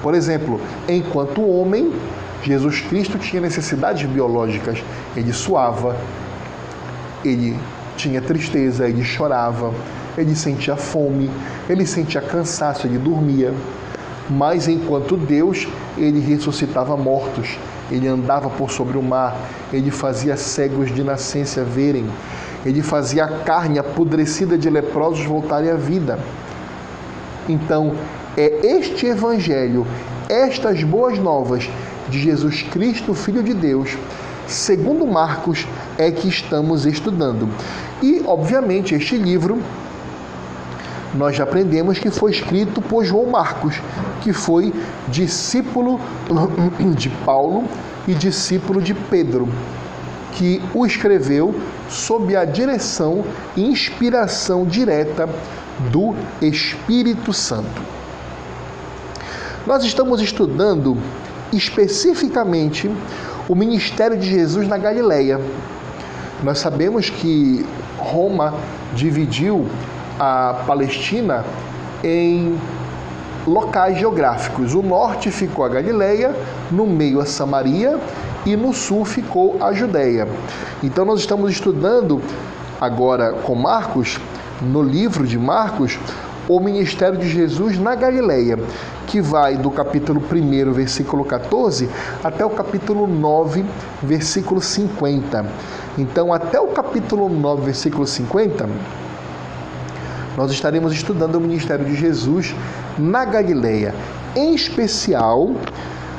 Por 0.02 0.14
exemplo, 0.14 0.60
enquanto 0.88 1.46
homem, 1.48 1.92
Jesus 2.42 2.80
Cristo 2.80 3.18
tinha 3.18 3.40
necessidades 3.40 4.04
biológicas. 4.08 4.82
Ele 5.16 5.32
suava, 5.32 5.96
ele 7.24 7.56
tinha 7.96 8.20
tristeza, 8.20 8.88
ele 8.88 9.04
chorava, 9.04 9.72
ele 10.18 10.34
sentia 10.34 10.76
fome, 10.76 11.30
ele 11.68 11.86
sentia 11.86 12.20
cansaço, 12.20 12.86
ele 12.86 12.98
dormia. 12.98 13.54
Mas 14.28 14.66
enquanto 14.66 15.16
Deus, 15.16 15.68
ele 15.96 16.20
ressuscitava 16.20 16.96
mortos, 16.96 17.58
ele 17.90 18.08
andava 18.08 18.48
por 18.50 18.70
sobre 18.70 18.98
o 18.98 19.02
mar, 19.02 19.36
ele 19.72 19.90
fazia 19.90 20.36
cegos 20.36 20.92
de 20.92 21.04
nascença 21.04 21.62
verem, 21.62 22.06
ele 22.64 22.82
fazia 22.82 23.24
a 23.24 23.28
carne 23.28 23.78
apodrecida 23.78 24.56
de 24.56 24.70
leprosos 24.70 25.24
voltarem 25.24 25.70
à 25.70 25.74
vida. 25.74 26.18
Então, 27.48 27.94
é 28.36 28.66
este 28.66 29.06
evangelho, 29.06 29.86
estas 30.28 30.82
boas 30.82 31.18
novas 31.18 31.68
de 32.08 32.18
Jesus 32.20 32.62
Cristo, 32.62 33.14
Filho 33.14 33.42
de 33.42 33.54
Deus, 33.54 33.96
segundo 34.46 35.06
Marcos, 35.06 35.66
é 35.98 36.10
que 36.10 36.28
estamos 36.28 36.86
estudando. 36.86 37.48
E, 38.02 38.22
obviamente, 38.26 38.94
este 38.94 39.16
livro 39.16 39.58
nós 41.14 41.36
já 41.36 41.44
aprendemos 41.44 41.98
que 41.98 42.10
foi 42.10 42.30
escrito 42.30 42.80
por 42.80 43.04
João 43.04 43.26
Marcos, 43.26 43.80
que 44.22 44.32
foi 44.32 44.72
discípulo 45.08 46.00
de 46.96 47.10
Paulo 47.10 47.64
e 48.08 48.14
discípulo 48.14 48.80
de 48.80 48.94
Pedro, 48.94 49.46
que 50.32 50.62
o 50.72 50.86
escreveu 50.86 51.54
sob 51.90 52.34
a 52.34 52.46
direção 52.46 53.24
e 53.54 53.62
inspiração 53.62 54.64
direta 54.64 55.28
do 55.90 56.14
Espírito 56.40 57.32
Santo. 57.32 58.01
Nós 59.64 59.84
estamos 59.84 60.20
estudando 60.20 60.98
especificamente 61.52 62.90
o 63.48 63.54
ministério 63.54 64.18
de 64.18 64.28
Jesus 64.28 64.66
na 64.66 64.76
Galileia. 64.76 65.40
Nós 66.42 66.58
sabemos 66.58 67.08
que 67.08 67.64
Roma 67.96 68.54
dividiu 68.92 69.64
a 70.18 70.64
Palestina 70.66 71.44
em 72.02 72.58
locais 73.46 73.96
geográficos. 73.98 74.74
O 74.74 74.82
norte 74.82 75.30
ficou 75.30 75.64
a 75.64 75.68
Galileia, 75.68 76.34
no 76.68 76.84
meio 76.84 77.20
a 77.20 77.24
Samaria 77.24 78.00
e 78.44 78.56
no 78.56 78.72
sul 78.72 79.04
ficou 79.04 79.58
a 79.60 79.72
Judéia. 79.72 80.26
Então 80.82 81.04
nós 81.04 81.20
estamos 81.20 81.52
estudando 81.52 82.20
agora 82.80 83.32
com 83.44 83.54
Marcos, 83.54 84.18
no 84.60 84.82
livro 84.82 85.24
de 85.24 85.38
Marcos, 85.38 86.00
o 86.48 86.58
ministério 86.58 87.16
de 87.16 87.28
Jesus 87.28 87.78
na 87.78 87.94
Galileia, 87.94 88.58
que 89.12 89.20
vai 89.20 89.58
do 89.58 89.70
capítulo 89.70 90.22
1, 90.22 90.72
versículo 90.72 91.22
14, 91.22 91.86
até 92.24 92.46
o 92.46 92.48
capítulo 92.48 93.06
9, 93.06 93.62
versículo 94.02 94.58
50. 94.58 95.44
Então, 95.98 96.32
até 96.32 96.58
o 96.58 96.68
capítulo 96.68 97.28
9, 97.28 97.62
versículo 97.62 98.06
50, 98.06 98.66
nós 100.34 100.50
estaremos 100.50 100.94
estudando 100.94 101.34
o 101.34 101.40
ministério 101.42 101.84
de 101.84 101.94
Jesus 101.94 102.54
na 102.98 103.26
Galileia. 103.26 103.94
Em 104.34 104.54
especial, 104.54 105.50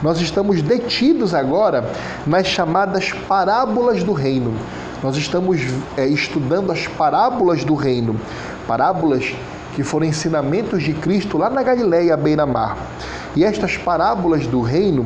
nós 0.04 0.22
estamos 0.22 0.62
detidos 0.62 1.34
agora 1.34 1.90
nas 2.28 2.46
chamadas 2.46 3.12
parábolas 3.28 4.04
do 4.04 4.14
reino. 4.14 4.54
Nós 5.02 5.18
estamos 5.18 5.60
é, 5.98 6.06
estudando 6.06 6.72
as 6.72 6.86
parábolas 6.86 7.66
do 7.66 7.74
reino, 7.74 8.16
parábolas 8.68 9.34
que 9.76 9.84
foram 9.84 10.06
ensinamentos 10.06 10.84
de 10.84 10.94
Cristo 10.94 11.38
lá 11.38 11.50
na 11.50 11.64
Galileia, 11.64 12.14
à 12.14 12.18
beira-mar. 12.18 12.78
E 13.36 13.44
estas 13.44 13.78
parábolas 13.78 14.46
do 14.46 14.62
reino 14.62 15.06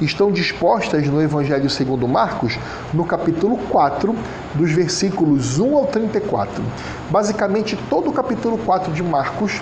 estão 0.00 0.32
dispostas 0.32 1.06
no 1.06 1.22
Evangelho 1.22 1.68
segundo 1.70 2.08
Marcos, 2.08 2.58
no 2.92 3.04
capítulo 3.04 3.56
4, 3.70 4.14
dos 4.54 4.72
versículos 4.72 5.58
1 5.58 5.76
ao 5.76 5.86
34. 5.86 6.62
Basicamente, 7.10 7.78
todo 7.88 8.10
o 8.10 8.12
capítulo 8.12 8.58
4 8.58 8.92
de 8.92 9.02
Marcos 9.02 9.60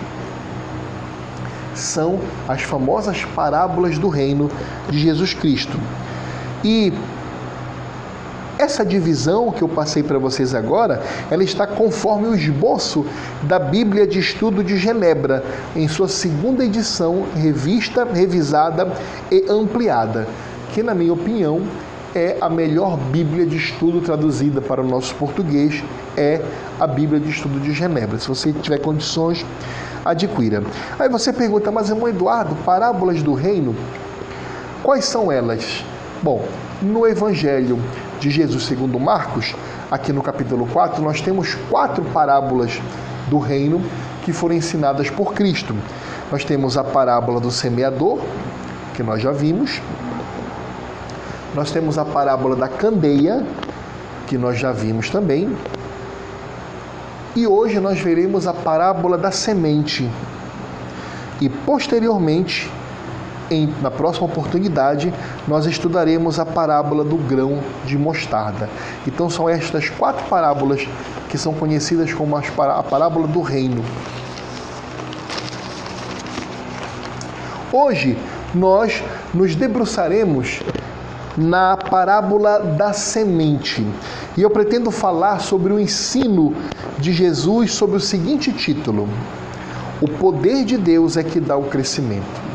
são 1.74 2.18
as 2.48 2.62
famosas 2.62 3.24
parábolas 3.34 3.98
do 3.98 4.08
reino 4.08 4.50
de 4.88 4.98
Jesus 4.98 5.34
Cristo. 5.34 5.78
E 6.64 6.92
essa 8.60 8.84
divisão 8.84 9.50
que 9.50 9.62
eu 9.62 9.68
passei 9.68 10.02
para 10.02 10.18
vocês 10.18 10.54
agora, 10.54 11.02
ela 11.30 11.42
está 11.42 11.66
conforme 11.66 12.28
o 12.28 12.34
esboço 12.34 13.06
da 13.42 13.58
Bíblia 13.58 14.06
de 14.06 14.18
Estudo 14.18 14.62
de 14.62 14.76
Genebra, 14.76 15.42
em 15.74 15.88
sua 15.88 16.08
segunda 16.08 16.62
edição, 16.62 17.24
revista, 17.34 18.04
revisada 18.04 18.92
e 19.30 19.46
ampliada, 19.48 20.28
que 20.72 20.82
na 20.82 20.94
minha 20.94 21.12
opinião 21.12 21.62
é 22.14 22.36
a 22.38 22.50
melhor 22.50 22.98
Bíblia 22.98 23.46
de 23.46 23.56
estudo 23.56 24.00
traduzida 24.02 24.60
para 24.60 24.82
o 24.82 24.86
nosso 24.86 25.14
português, 25.14 25.82
é 26.14 26.42
a 26.78 26.86
Bíblia 26.86 27.18
de 27.18 27.30
Estudo 27.30 27.60
de 27.60 27.72
Genebra. 27.72 28.18
Se 28.18 28.28
você 28.28 28.52
tiver 28.52 28.78
condições, 28.78 29.46
adquira. 30.04 30.62
Aí 30.98 31.08
você 31.08 31.32
pergunta, 31.32 31.70
mas 31.70 31.88
irmão 31.88 32.08
Eduardo, 32.08 32.54
parábolas 32.56 33.22
do 33.22 33.32
reino, 33.32 33.74
quais 34.82 35.06
são 35.06 35.32
elas? 35.32 35.82
Bom, 36.22 36.44
no 36.82 37.06
Evangelho 37.06 37.78
de 38.20 38.30
Jesus 38.30 38.66
segundo 38.66 39.00
Marcos, 39.00 39.56
aqui 39.90 40.12
no 40.12 40.22
capítulo 40.22 40.66
4, 40.66 41.02
nós 41.02 41.22
temos 41.22 41.54
quatro 41.70 42.04
parábolas 42.04 42.78
do 43.30 43.38
reino 43.38 43.82
que 44.22 44.32
foram 44.32 44.54
ensinadas 44.54 45.08
por 45.08 45.32
Cristo. 45.32 45.74
Nós 46.30 46.44
temos 46.44 46.76
a 46.76 46.84
parábola 46.84 47.40
do 47.40 47.50
semeador, 47.50 48.20
que 48.94 49.02
nós 49.02 49.22
já 49.22 49.32
vimos. 49.32 49.80
Nós 51.54 51.70
temos 51.70 51.96
a 51.96 52.04
parábola 52.04 52.54
da 52.54 52.68
candeia, 52.68 53.42
que 54.26 54.36
nós 54.36 54.58
já 54.58 54.70
vimos 54.70 55.08
também. 55.08 55.56
E 57.34 57.46
hoje 57.46 57.80
nós 57.80 57.98
veremos 57.98 58.46
a 58.46 58.52
parábola 58.52 59.16
da 59.16 59.30
semente. 59.30 60.08
E 61.40 61.48
posteriormente, 61.48 62.70
em, 63.50 63.72
na 63.82 63.90
próxima 63.90 64.26
oportunidade, 64.26 65.12
nós 65.48 65.66
estudaremos 65.66 66.38
a 66.38 66.46
parábola 66.46 67.02
do 67.04 67.16
grão 67.16 67.58
de 67.84 67.98
mostarda. 67.98 68.68
Então 69.06 69.28
são 69.28 69.48
estas 69.48 69.90
quatro 69.90 70.24
parábolas 70.26 70.86
que 71.28 71.36
são 71.36 71.52
conhecidas 71.52 72.12
como 72.12 72.36
a 72.36 72.82
parábola 72.82 73.26
do 73.26 73.40
reino. 73.40 73.84
Hoje 77.72 78.18
nós 78.54 79.02
nos 79.32 79.54
debruçaremos 79.54 80.60
na 81.36 81.76
parábola 81.76 82.58
da 82.58 82.92
semente. 82.92 83.86
E 84.36 84.42
eu 84.42 84.50
pretendo 84.50 84.90
falar 84.90 85.40
sobre 85.40 85.72
o 85.72 85.78
ensino 85.78 86.54
de 86.98 87.12
Jesus 87.12 87.72
sobre 87.72 87.96
o 87.96 88.00
seguinte 88.00 88.52
título: 88.52 89.08
O 90.00 90.08
poder 90.08 90.64
de 90.64 90.76
Deus 90.76 91.16
é 91.16 91.22
que 91.22 91.40
dá 91.40 91.56
o 91.56 91.64
crescimento. 91.64 92.49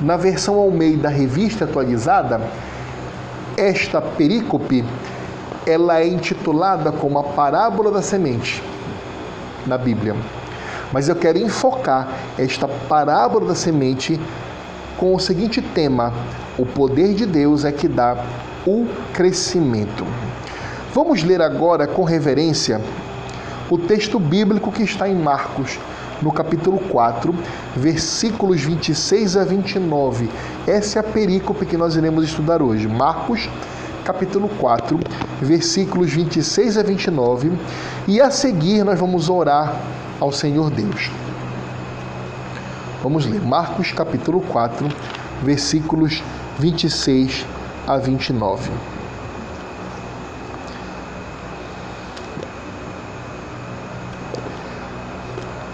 Na 0.00 0.16
versão 0.16 0.56
Almeida 0.56 1.08
Revista 1.08 1.64
Atualizada, 1.64 2.40
esta 3.56 4.00
perícope 4.00 4.84
ela 5.66 6.00
é 6.00 6.06
intitulada 6.06 6.92
como 6.92 7.18
a 7.18 7.24
parábola 7.24 7.90
da 7.90 8.02
semente 8.02 8.62
na 9.66 9.78
Bíblia. 9.78 10.14
Mas 10.92 11.08
eu 11.08 11.16
quero 11.16 11.38
enfocar 11.38 12.08
esta 12.38 12.68
parábola 12.68 13.48
da 13.48 13.54
semente 13.54 14.20
com 14.98 15.14
o 15.14 15.18
seguinte 15.18 15.60
tema: 15.60 16.12
o 16.58 16.66
poder 16.66 17.14
de 17.14 17.26
Deus 17.26 17.64
é 17.64 17.72
que 17.72 17.88
dá 17.88 18.16
o 18.66 18.86
crescimento. 19.12 20.06
Vamos 20.94 21.22
ler 21.22 21.40
agora 21.42 21.86
com 21.86 22.04
reverência 22.04 22.80
o 23.68 23.76
texto 23.76 24.20
bíblico 24.20 24.70
que 24.70 24.82
está 24.82 25.08
em 25.08 25.14
Marcos, 25.14 25.78
no 26.22 26.32
capítulo 26.32 26.78
4, 26.78 27.34
versículos 27.76 28.60
26 28.62 29.36
a 29.36 29.44
29. 29.44 30.28
Essa 30.66 30.98
é 30.98 31.00
a 31.00 31.02
perícope 31.02 31.66
que 31.66 31.76
nós 31.76 31.96
iremos 31.96 32.24
estudar 32.24 32.62
hoje. 32.62 32.88
Marcos, 32.88 33.48
capítulo 34.04 34.48
4, 34.60 34.98
versículos 35.40 36.12
26 36.12 36.78
a 36.78 36.82
29. 36.82 37.52
E 38.06 38.20
a 38.20 38.30
seguir 38.30 38.84
nós 38.84 38.98
vamos 38.98 39.28
orar 39.28 39.80
ao 40.20 40.32
Senhor 40.32 40.70
Deus. 40.70 41.10
Vamos 43.02 43.26
ler 43.26 43.40
Marcos 43.40 43.92
capítulo 43.92 44.40
4, 44.40 44.88
versículos 45.42 46.22
26 46.58 47.46
a 47.86 47.96
29. 47.98 48.95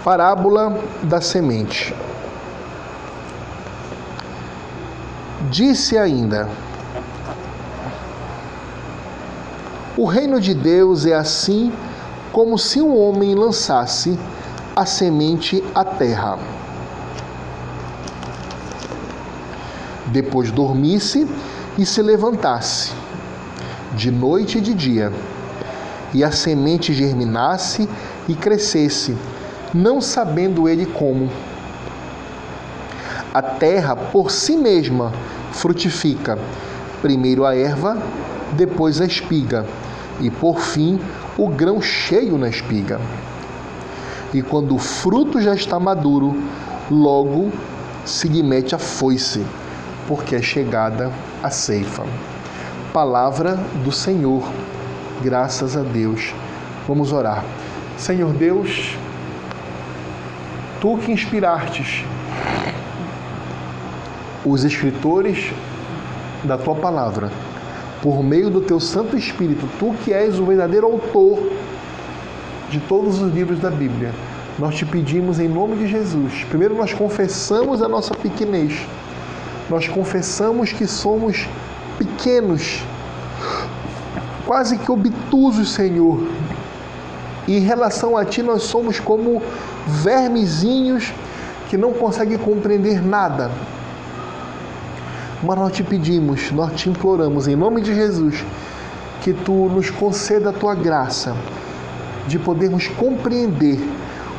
Parábola 0.03 0.77
da 1.03 1.21
semente. 1.21 1.95
Disse 5.49 5.97
ainda: 5.97 6.49
O 9.95 10.05
reino 10.05 10.41
de 10.41 10.53
Deus 10.53 11.05
é 11.05 11.13
assim 11.13 11.71
como 12.33 12.57
se 12.57 12.81
um 12.81 12.99
homem 12.99 13.33
lançasse 13.33 14.19
a 14.75 14.85
semente 14.85 15.63
à 15.73 15.85
terra. 15.85 16.37
Depois 20.07 20.51
dormisse 20.51 21.25
e 21.77 21.85
se 21.85 22.01
levantasse, 22.01 22.91
de 23.93 24.11
noite 24.11 24.57
e 24.57 24.61
de 24.61 24.73
dia, 24.73 25.13
e 26.13 26.25
a 26.25 26.31
semente 26.31 26.91
germinasse 26.93 27.87
e 28.27 28.35
crescesse, 28.35 29.15
não 29.73 29.99
sabendo 29.99 30.69
ele 30.69 30.85
como. 30.85 31.29
A 33.33 33.41
terra 33.41 33.95
por 33.95 34.29
si 34.29 34.55
mesma 34.55 35.11
frutifica, 35.51 36.37
primeiro 37.01 37.45
a 37.45 37.55
erva, 37.55 37.97
depois 38.53 39.01
a 39.01 39.05
espiga, 39.05 39.65
e 40.21 40.29
por 40.29 40.59
fim 40.59 40.99
o 41.37 41.47
grão 41.47 41.81
cheio 41.81 42.37
na 42.37 42.47
espiga. 42.47 43.01
E 44.33 44.41
quando 44.41 44.75
o 44.75 44.79
fruto 44.79 45.41
já 45.41 45.55
está 45.55 45.79
maduro, 45.79 46.35
logo 46.89 47.51
se 48.05 48.27
lhe 48.27 48.43
mete 48.43 48.75
a 48.75 48.79
foice 48.79 49.43
porque 50.07 50.35
é 50.35 50.41
chegada 50.41 51.11
a 51.41 51.49
ceifa. 51.49 52.03
Palavra 52.91 53.55
do 53.83 53.91
Senhor, 53.91 54.43
graças 55.21 55.75
a 55.77 55.81
Deus. 55.81 56.33
Vamos 56.87 57.11
orar. 57.11 57.43
Senhor 57.97 58.33
Deus, 58.33 58.97
tu 60.83 60.97
que 60.97 61.13
inspirastes 61.13 62.03
os 64.45 64.65
escritores 64.65 65.53
da 66.43 66.57
tua 66.57 66.75
palavra, 66.75 67.31
por 68.01 68.21
meio 68.21 68.49
do 68.49 68.59
teu 68.59 68.81
Santo 68.81 69.15
Espírito, 69.15 69.65
tu 69.79 69.95
que 70.03 70.11
és 70.11 70.37
o 70.37 70.45
verdadeiro 70.45 70.85
autor 70.85 71.39
de 72.69 72.81
todos 72.81 73.21
os 73.21 73.33
livros 73.33 73.59
da 73.59 73.71
Bíblia, 73.71 74.11
nós 74.59 74.75
te 74.75 74.85
pedimos 74.85 75.39
em 75.39 75.47
nome 75.47 75.77
de 75.77 75.87
Jesus. 75.87 76.43
Primeiro, 76.49 76.75
nós 76.75 76.91
confessamos 76.91 77.81
a 77.81 77.87
nossa 77.87 78.13
pequenez 78.13 78.85
nós 79.69 79.87
confessamos 79.87 80.73
que 80.73 80.85
somos 80.85 81.47
pequenos, 81.97 82.83
quase 84.45 84.77
que 84.77 84.91
obtusos, 84.91 85.71
Senhor. 85.71 86.27
E 87.47 87.57
em 87.57 87.61
relação 87.61 88.17
a 88.17 88.23
Ti, 88.23 88.41
nós 88.41 88.63
somos 88.63 88.99
como 88.99 89.41
vermezinhos 89.85 91.13
que 91.69 91.77
não 91.77 91.93
conseguem 91.93 92.37
compreender 92.37 93.03
nada. 93.03 93.51
Mas 95.41 95.57
nós 95.57 95.73
te 95.73 95.83
pedimos, 95.83 96.51
nós 96.51 96.71
te 96.73 96.89
imploramos, 96.89 97.47
em 97.47 97.55
nome 97.55 97.81
de 97.81 97.93
Jesus, 97.93 98.43
que 99.21 99.33
Tu 99.33 99.51
nos 99.51 99.89
conceda 99.89 100.51
a 100.51 100.53
Tua 100.53 100.75
graça 100.75 101.35
de 102.27 102.39
podermos 102.39 102.87
compreender 102.87 103.79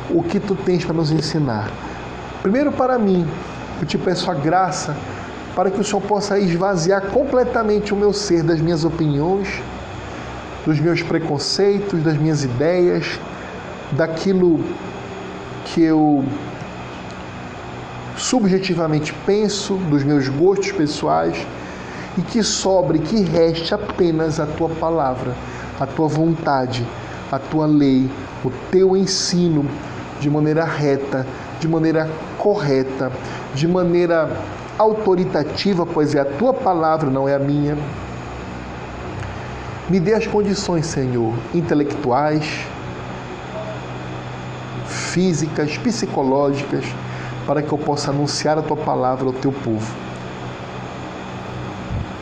o 0.09 0.23
que 0.23 0.39
Tu 0.39 0.55
tens 0.55 0.83
para 0.83 0.95
nos 0.95 1.11
ensinar. 1.11 1.69
Primeiro, 2.41 2.71
para 2.71 2.97
mim, 2.97 3.27
eu 3.79 3.85
te 3.85 3.97
peço 3.97 4.31
a 4.31 4.33
graça 4.33 4.95
para 5.55 5.69
que 5.69 5.79
o 5.79 5.83
Senhor 5.83 6.01
possa 6.01 6.39
esvaziar 6.39 7.01
completamente 7.07 7.93
o 7.93 7.97
meu 7.97 8.11
ser 8.11 8.43
das 8.43 8.59
minhas 8.59 8.83
opiniões, 8.83 9.47
dos 10.65 10.79
meus 10.79 11.01
preconceitos, 11.01 12.01
das 12.01 12.17
minhas 12.17 12.43
ideias, 12.43 13.19
daquilo 13.91 14.59
que 15.65 15.81
eu 15.81 16.25
subjetivamente 18.17 19.13
penso, 19.25 19.75
dos 19.75 20.03
meus 20.03 20.27
gostos 20.27 20.71
pessoais, 20.71 21.45
e 22.17 22.21
que 22.21 22.41
sobre, 22.41 22.99
que 22.99 23.21
reste 23.23 23.73
apenas 23.73 24.39
a 24.39 24.45
tua 24.45 24.69
palavra, 24.69 25.35
a 25.79 25.85
tua 25.85 26.07
vontade, 26.07 26.85
a 27.31 27.37
tua 27.37 27.65
lei, 27.65 28.09
o 28.43 28.49
teu 28.71 28.95
ensino 28.95 29.65
de 30.19 30.29
maneira 30.29 30.63
reta, 30.63 31.27
de 31.59 31.67
maneira 31.67 32.09
correta, 32.37 33.11
de 33.53 33.67
maneira 33.67 34.29
autoritativa, 34.77 35.85
pois 35.85 36.15
é 36.15 36.19
a 36.21 36.25
tua 36.25 36.53
palavra, 36.53 37.09
não 37.09 37.27
é 37.27 37.35
a 37.35 37.39
minha. 37.39 37.77
Me 39.87 39.99
dê 39.99 40.15
as 40.15 40.25
condições, 40.25 40.87
Senhor, 40.87 41.33
intelectuais, 41.53 42.65
físicas, 44.87 45.77
psicológicas, 45.77 46.83
para 47.45 47.61
que 47.61 47.71
eu 47.71 47.77
possa 47.77 48.09
anunciar 48.09 48.57
a 48.57 48.63
tua 48.63 48.77
palavra 48.77 49.27
ao 49.27 49.33
teu 49.33 49.51
povo. 49.51 49.93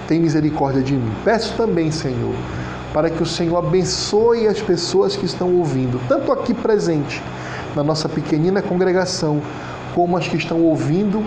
tem 0.07 0.19
misericórdia 0.19 0.81
de 0.81 0.93
mim. 0.93 1.11
Peço 1.23 1.55
também, 1.55 1.89
Senhor, 1.89 2.35
para 2.93 3.09
que 3.09 3.23
o 3.23 3.25
Senhor 3.25 3.57
abençoe 3.57 4.45
as 4.45 4.61
pessoas 4.61 5.15
que 5.15 5.25
estão 5.25 5.55
ouvindo, 5.55 5.99
tanto 6.07 6.31
aqui 6.31 6.53
presente, 6.53 7.23
na 7.73 7.81
nossa 7.81 8.09
pequenina 8.09 8.61
congregação, 8.61 9.41
como 9.95 10.17
as 10.17 10.27
que 10.27 10.35
estão 10.35 10.61
ouvindo 10.61 11.23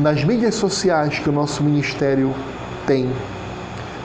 nas 0.00 0.24
mídias 0.24 0.54
sociais 0.54 1.18
que 1.18 1.28
o 1.28 1.32
nosso 1.32 1.62
ministério 1.62 2.34
tem, 2.86 3.10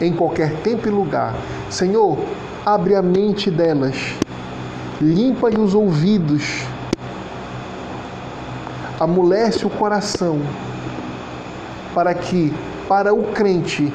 em 0.02 0.14
qualquer 0.14 0.54
tempo 0.58 0.88
e 0.88 0.92
lugar. 0.92 1.34
Senhor, 1.70 2.18
abre 2.66 2.96
a 2.96 3.02
mente 3.02 3.50
delas, 3.50 3.96
limpa-lhe 5.02 5.58
os 5.58 5.74
ouvidos, 5.74 6.64
amolece 9.00 9.66
o 9.66 9.70
coração, 9.70 10.42
para 11.94 12.14
que, 12.14 12.54
para 12.90 13.14
o 13.14 13.32
crente, 13.32 13.94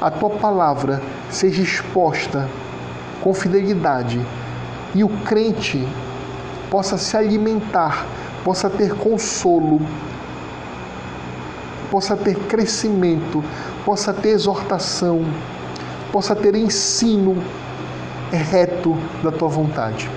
a 0.00 0.10
tua 0.12 0.30
palavra 0.30 1.02
seja 1.28 1.60
exposta 1.60 2.48
com 3.20 3.34
fidelidade 3.34 4.24
e 4.94 5.02
o 5.02 5.08
crente 5.08 5.86
possa 6.70 6.96
se 6.96 7.16
alimentar, 7.16 8.06
possa 8.44 8.70
ter 8.70 8.94
consolo 8.94 9.80
possa 11.92 12.16
ter 12.16 12.34
crescimento, 12.34 13.44
possa 13.84 14.14
ter 14.14 14.30
exortação, 14.30 15.26
possa 16.10 16.34
ter 16.34 16.54
ensino 16.54 17.36
reto 18.30 18.96
da 19.22 19.30
tua 19.30 19.48
vontade. 19.48 20.10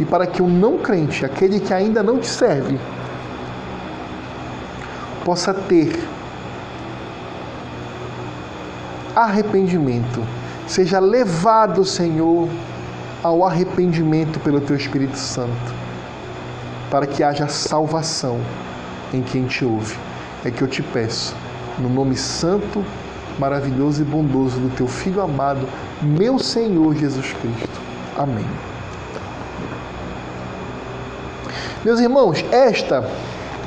E 0.00 0.04
para 0.06 0.26
que 0.26 0.40
o 0.40 0.48
não 0.48 0.78
crente, 0.78 1.26
aquele 1.26 1.60
que 1.60 1.74
ainda 1.74 2.02
não 2.02 2.18
te 2.18 2.26
serve, 2.26 2.80
possa 5.22 5.52
ter 5.52 6.02
arrependimento, 9.14 10.26
seja 10.66 10.98
levado, 10.98 11.84
Senhor, 11.84 12.48
ao 13.22 13.44
arrependimento 13.44 14.40
pelo 14.40 14.58
teu 14.58 14.74
Espírito 14.74 15.18
Santo, 15.18 15.74
para 16.90 17.06
que 17.06 17.22
haja 17.22 17.46
salvação 17.46 18.40
em 19.12 19.20
quem 19.20 19.44
te 19.44 19.66
ouve 19.66 20.09
é 20.44 20.50
que 20.50 20.62
eu 20.62 20.68
te 20.68 20.82
peço, 20.82 21.34
no 21.78 21.88
nome 21.88 22.16
santo, 22.16 22.84
maravilhoso 23.38 24.02
e 24.02 24.04
bondoso 24.04 24.58
do 24.58 24.74
teu 24.76 24.86
Filho 24.86 25.20
amado, 25.20 25.66
meu 26.02 26.38
Senhor 26.38 26.94
Jesus 26.94 27.32
Cristo. 27.32 27.80
Amém. 28.16 28.46
Meus 31.84 32.00
irmãos, 32.00 32.44
esta 32.52 33.08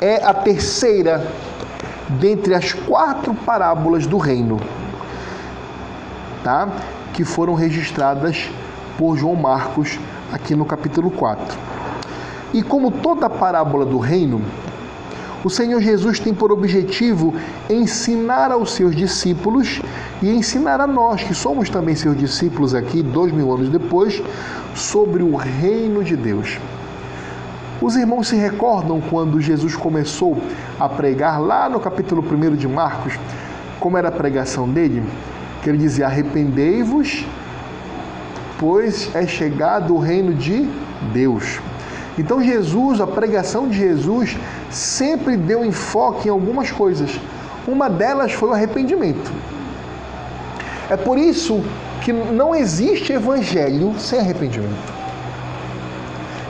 é 0.00 0.24
a 0.24 0.32
terceira 0.32 1.26
dentre 2.20 2.54
as 2.54 2.72
quatro 2.72 3.34
parábolas 3.34 4.06
do 4.06 4.18
reino, 4.18 4.60
tá? 6.42 6.68
Que 7.12 7.24
foram 7.24 7.54
registradas 7.54 8.48
por 8.96 9.16
João 9.16 9.34
Marcos 9.34 9.98
aqui 10.32 10.54
no 10.54 10.64
capítulo 10.64 11.10
4. 11.10 11.58
E 12.52 12.62
como 12.62 12.90
toda 12.90 13.28
parábola 13.28 13.84
do 13.84 13.98
reino, 13.98 14.40
o 15.44 15.50
Senhor 15.50 15.78
Jesus 15.80 16.18
tem 16.18 16.32
por 16.32 16.50
objetivo 16.50 17.34
ensinar 17.68 18.50
aos 18.50 18.72
seus 18.72 18.96
discípulos 18.96 19.82
e 20.22 20.30
ensinar 20.30 20.80
a 20.80 20.86
nós, 20.86 21.22
que 21.22 21.34
somos 21.34 21.68
também 21.68 21.94
seus 21.94 22.16
discípulos 22.16 22.74
aqui, 22.74 23.02
dois 23.02 23.30
mil 23.30 23.52
anos 23.52 23.68
depois, 23.68 24.22
sobre 24.74 25.22
o 25.22 25.36
reino 25.36 26.02
de 26.02 26.16
Deus. 26.16 26.58
Os 27.82 27.94
irmãos 27.94 28.28
se 28.28 28.36
recordam 28.36 29.02
quando 29.02 29.38
Jesus 29.38 29.76
começou 29.76 30.40
a 30.80 30.88
pregar 30.88 31.38
lá 31.38 31.68
no 31.68 31.78
capítulo 31.78 32.24
1 32.24 32.56
de 32.56 32.66
Marcos, 32.66 33.18
como 33.78 33.98
era 33.98 34.08
a 34.08 34.12
pregação 34.12 34.66
dele? 34.66 35.02
Que 35.62 35.68
ele 35.68 35.76
dizia: 35.76 36.06
Arrependei-vos, 36.06 37.26
pois 38.58 39.14
é 39.14 39.26
chegado 39.26 39.94
o 39.94 39.98
reino 39.98 40.32
de 40.32 40.66
Deus. 41.12 41.60
Então, 42.16 42.40
Jesus, 42.40 43.00
a 43.00 43.06
pregação 43.06 43.68
de 43.68 43.76
Jesus, 43.76 44.36
sempre 44.74 45.36
deu 45.36 45.64
enfoque 45.64 46.28
em 46.28 46.30
algumas 46.30 46.70
coisas. 46.70 47.20
Uma 47.66 47.88
delas 47.88 48.32
foi 48.32 48.48
o 48.48 48.52
arrependimento. 48.52 49.32
É 50.90 50.96
por 50.96 51.16
isso 51.16 51.62
que 52.02 52.12
não 52.12 52.54
existe 52.54 53.12
evangelho 53.12 53.94
sem 53.98 54.18
arrependimento. 54.18 54.92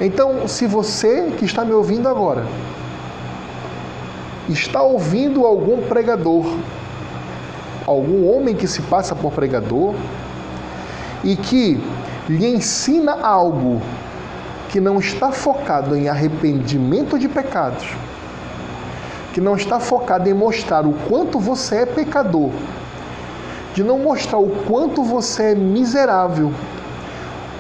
Então, 0.01 0.49
se 0.49 0.67
você 0.67 1.33
que 1.39 1.45
está 1.45 1.65
me 1.65 1.73
ouvindo 1.73 2.09
agora 2.09 2.45
está 4.49 4.83
ouvindo 4.83 5.47
algum 5.47 5.83
pregador, 5.83 6.45
algum 7.87 8.29
homem 8.31 8.55
que 8.55 8.67
se 8.67 8.83
passa 8.83 9.15
por 9.15 9.33
pregador 9.33 9.95
e 11.23 11.35
que 11.35 11.81
lhe 12.29 12.47
ensina 12.47 13.13
algo 13.13 13.81
que 14.69 14.81
não 14.81 14.99
está 14.99 15.31
focado 15.31 15.97
em 15.97 16.09
arrependimento 16.09 17.19
de 17.19 17.29
pecados, 17.29 17.87
que 19.35 19.41
não 19.41 19.55
está 19.55 19.79
focado 19.79 20.27
em 20.27 20.33
mostrar 20.33 20.87
o 20.87 20.95
quanto 21.07 21.39
você 21.39 21.83
é 21.83 21.87
pecador, 21.87 22.51
de 23.75 23.85
não 23.85 23.99
mostrar 23.99 24.39
o 24.39 24.49
quanto 24.49 25.03
você 25.03 25.53
é 25.53 25.55
miserável, 25.55 26.51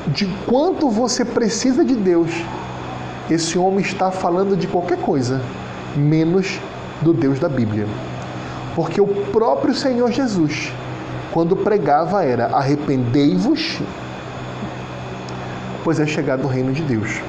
de 0.06 0.26
quanto 0.46 0.88
você 0.88 1.22
precisa 1.22 1.84
de 1.84 1.94
Deus, 1.94 2.30
esse 3.30 3.58
homem 3.58 3.80
está 3.80 4.10
falando 4.10 4.56
de 4.56 4.66
qualquer 4.66 4.98
coisa, 4.98 5.42
menos 5.94 6.58
do 7.02 7.12
Deus 7.12 7.38
da 7.38 7.48
Bíblia. 7.48 7.86
Porque 8.74 9.00
o 9.00 9.06
próprio 9.06 9.74
Senhor 9.74 10.10
Jesus, 10.10 10.72
quando 11.32 11.54
pregava, 11.54 12.24
era 12.24 12.46
arrependei-vos 12.46 13.82
pois 15.84 16.00
é 16.00 16.06
chegado 16.06 16.44
o 16.44 16.48
reino 16.48 16.72
de 16.72 16.82
Deus. 16.82 17.20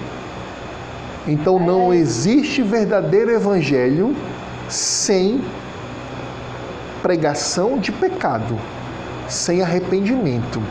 Então 1.27 1.59
não 1.59 1.93
existe 1.93 2.61
verdadeiro 2.61 3.29
evangelho 3.31 4.15
sem 4.69 5.43
pregação 7.01 7.77
de 7.77 7.91
pecado, 7.91 8.57
sem 9.27 9.61
arrependimento, 9.61 10.61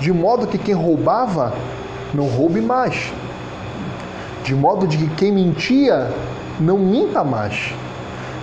de 0.00 0.12
modo 0.12 0.46
que 0.46 0.58
quem 0.58 0.74
roubava 0.74 1.52
não 2.12 2.26
roube 2.26 2.60
mais, 2.60 3.12
de 4.42 4.54
modo 4.54 4.86
de 4.86 4.96
que 4.96 5.08
quem 5.14 5.32
mentia 5.32 6.10
não 6.60 6.78
minta 6.78 7.22
mais, 7.24 7.72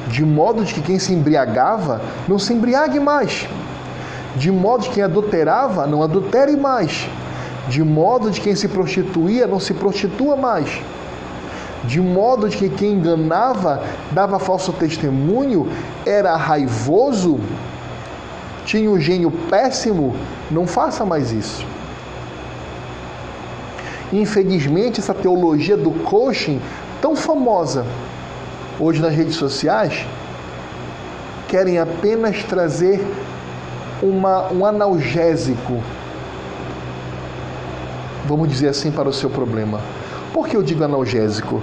de 0.08 0.26
modo 0.26 0.64
de 0.64 0.74
que 0.74 0.82
quem 0.82 0.98
se 0.98 1.14
embriagava 1.14 2.02
não 2.28 2.40
se 2.40 2.54
embriague 2.54 3.00
mais, 3.00 3.48
de 4.36 4.52
modo 4.52 4.84
de 4.84 4.90
que 4.90 4.96
quem 4.96 5.04
adulterava 5.04 5.86
não 5.86 6.02
adultere 6.04 6.56
mais. 6.56 7.08
De 7.68 7.84
modo 7.84 8.32
de 8.32 8.42
quem 8.42 8.56
se 8.56 8.68
prostituía 8.68 9.46
não 9.46 9.60
se 9.60 9.74
prostitua 9.74 10.36
mais, 10.36 10.82
de 11.92 12.00
modo 12.00 12.48
que 12.48 12.70
quem 12.70 12.94
enganava, 12.94 13.84
dava 14.14 14.40
falso 14.40 14.72
testemunho, 14.72 15.70
era 16.06 16.38
raivoso, 16.38 17.38
tinha 18.64 18.90
um 18.90 18.98
gênio 18.98 19.30
péssimo, 19.50 20.16
não 20.50 20.66
faça 20.66 21.04
mais 21.04 21.34
isso. 21.34 21.66
Infelizmente, 24.14 25.02
essa 25.02 25.14
teologia 25.14 25.76
do 25.76 25.92
coaching, 25.92 26.62
tão 27.02 27.14
famosa 27.14 27.86
hoje 28.80 29.02
nas 29.02 29.14
redes 29.14 29.36
sociais, 29.36 30.06
querem 31.50 31.78
apenas 31.78 32.42
trazer 32.46 33.06
uma, 34.02 34.50
um 34.54 34.66
analgésico 34.66 35.84
vamos 38.26 38.48
dizer 38.48 38.70
assim, 38.70 38.92
para 38.92 39.10
o 39.10 39.14
seu 39.14 39.30
problema. 39.30 39.82
Por 40.32 40.48
que 40.48 40.56
eu 40.56 40.64
digo 40.64 40.86
analgésico? 40.86 41.62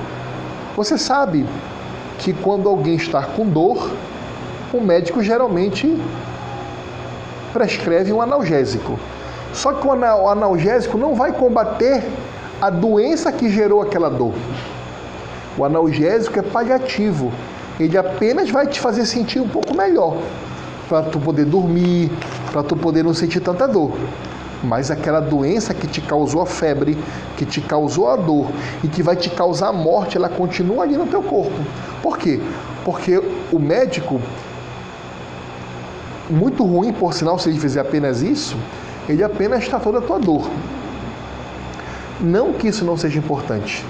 Você 0.79 0.97
sabe 0.97 1.45
que 2.21 2.33
quando 2.33 2.69
alguém 2.69 2.95
está 2.95 3.21
com 3.21 3.45
dor, 3.45 3.91
o 4.73 4.81
médico 4.81 5.21
geralmente 5.21 6.01
prescreve 7.53 8.12
um 8.12 8.23
analgésico. 8.23 8.97
Só 9.53 9.73
que 9.73 9.85
o 9.85 9.91
analgésico 9.91 10.97
não 10.97 11.17
vai 11.17 11.33
combater 11.33 12.05
a 12.62 12.71
doença 12.71 13.33
que 13.33 13.51
gerou 13.51 13.83
aquela 13.83 14.09
dor. 14.09 14.35
O 15.59 15.64
analgésico 15.64 16.38
é 16.38 16.43
paliativo. 16.43 17.33
Ele 17.81 17.99
apenas 17.99 18.49
vai 18.49 18.69
te 18.69 18.79
fazer 18.79 19.05
sentir 19.05 19.41
um 19.41 19.49
pouco 19.49 19.77
melhor, 19.77 20.17
para 20.88 21.03
tu 21.03 21.19
poder 21.19 21.45
dormir, 21.45 22.09
para 22.53 22.62
tu 22.62 22.77
poder 22.77 23.03
não 23.03 23.12
sentir 23.12 23.41
tanta 23.41 23.67
dor 23.67 23.91
mas 24.62 24.90
aquela 24.90 25.21
doença 25.21 25.73
que 25.73 25.87
te 25.87 26.01
causou 26.01 26.42
a 26.42 26.47
febre, 26.47 26.99
que 27.37 27.47
te 27.47 27.61
causou 27.61 28.09
a 28.09 28.16
dor 28.16 28.51
e 28.83 28.88
que 28.88 29.03
vai 29.03 29.14
te 29.14 29.31
causar 29.31 29.68
a 29.68 29.73
morte, 29.73 30.16
ela 30.16 30.29
continua 30.29 30.83
ali 30.83 30.97
no 30.97 31.07
teu 31.07 31.23
corpo. 31.23 31.57
Por 32.03 32.18
quê? 32.18 32.40
Porque 32.85 33.23
o 33.53 33.59
médico, 33.59 34.21
muito 36.29 36.64
ruim 36.64 36.92
por 36.92 37.14
sinal 37.14 37.38
se 37.38 37.49
ele 37.49 37.59
fizer 37.59 37.81
apenas 37.81 38.23
isso, 38.23 38.57
ele 39.09 39.23
apenas 39.23 39.66
tratou 39.68 39.92
da 39.92 40.01
tua 40.01 40.18
dor. 40.18 40.49
Não 42.21 42.53
que 42.53 42.68
isso 42.68 42.85
não 42.85 42.97
seja 42.97 43.18
importante, 43.18 43.85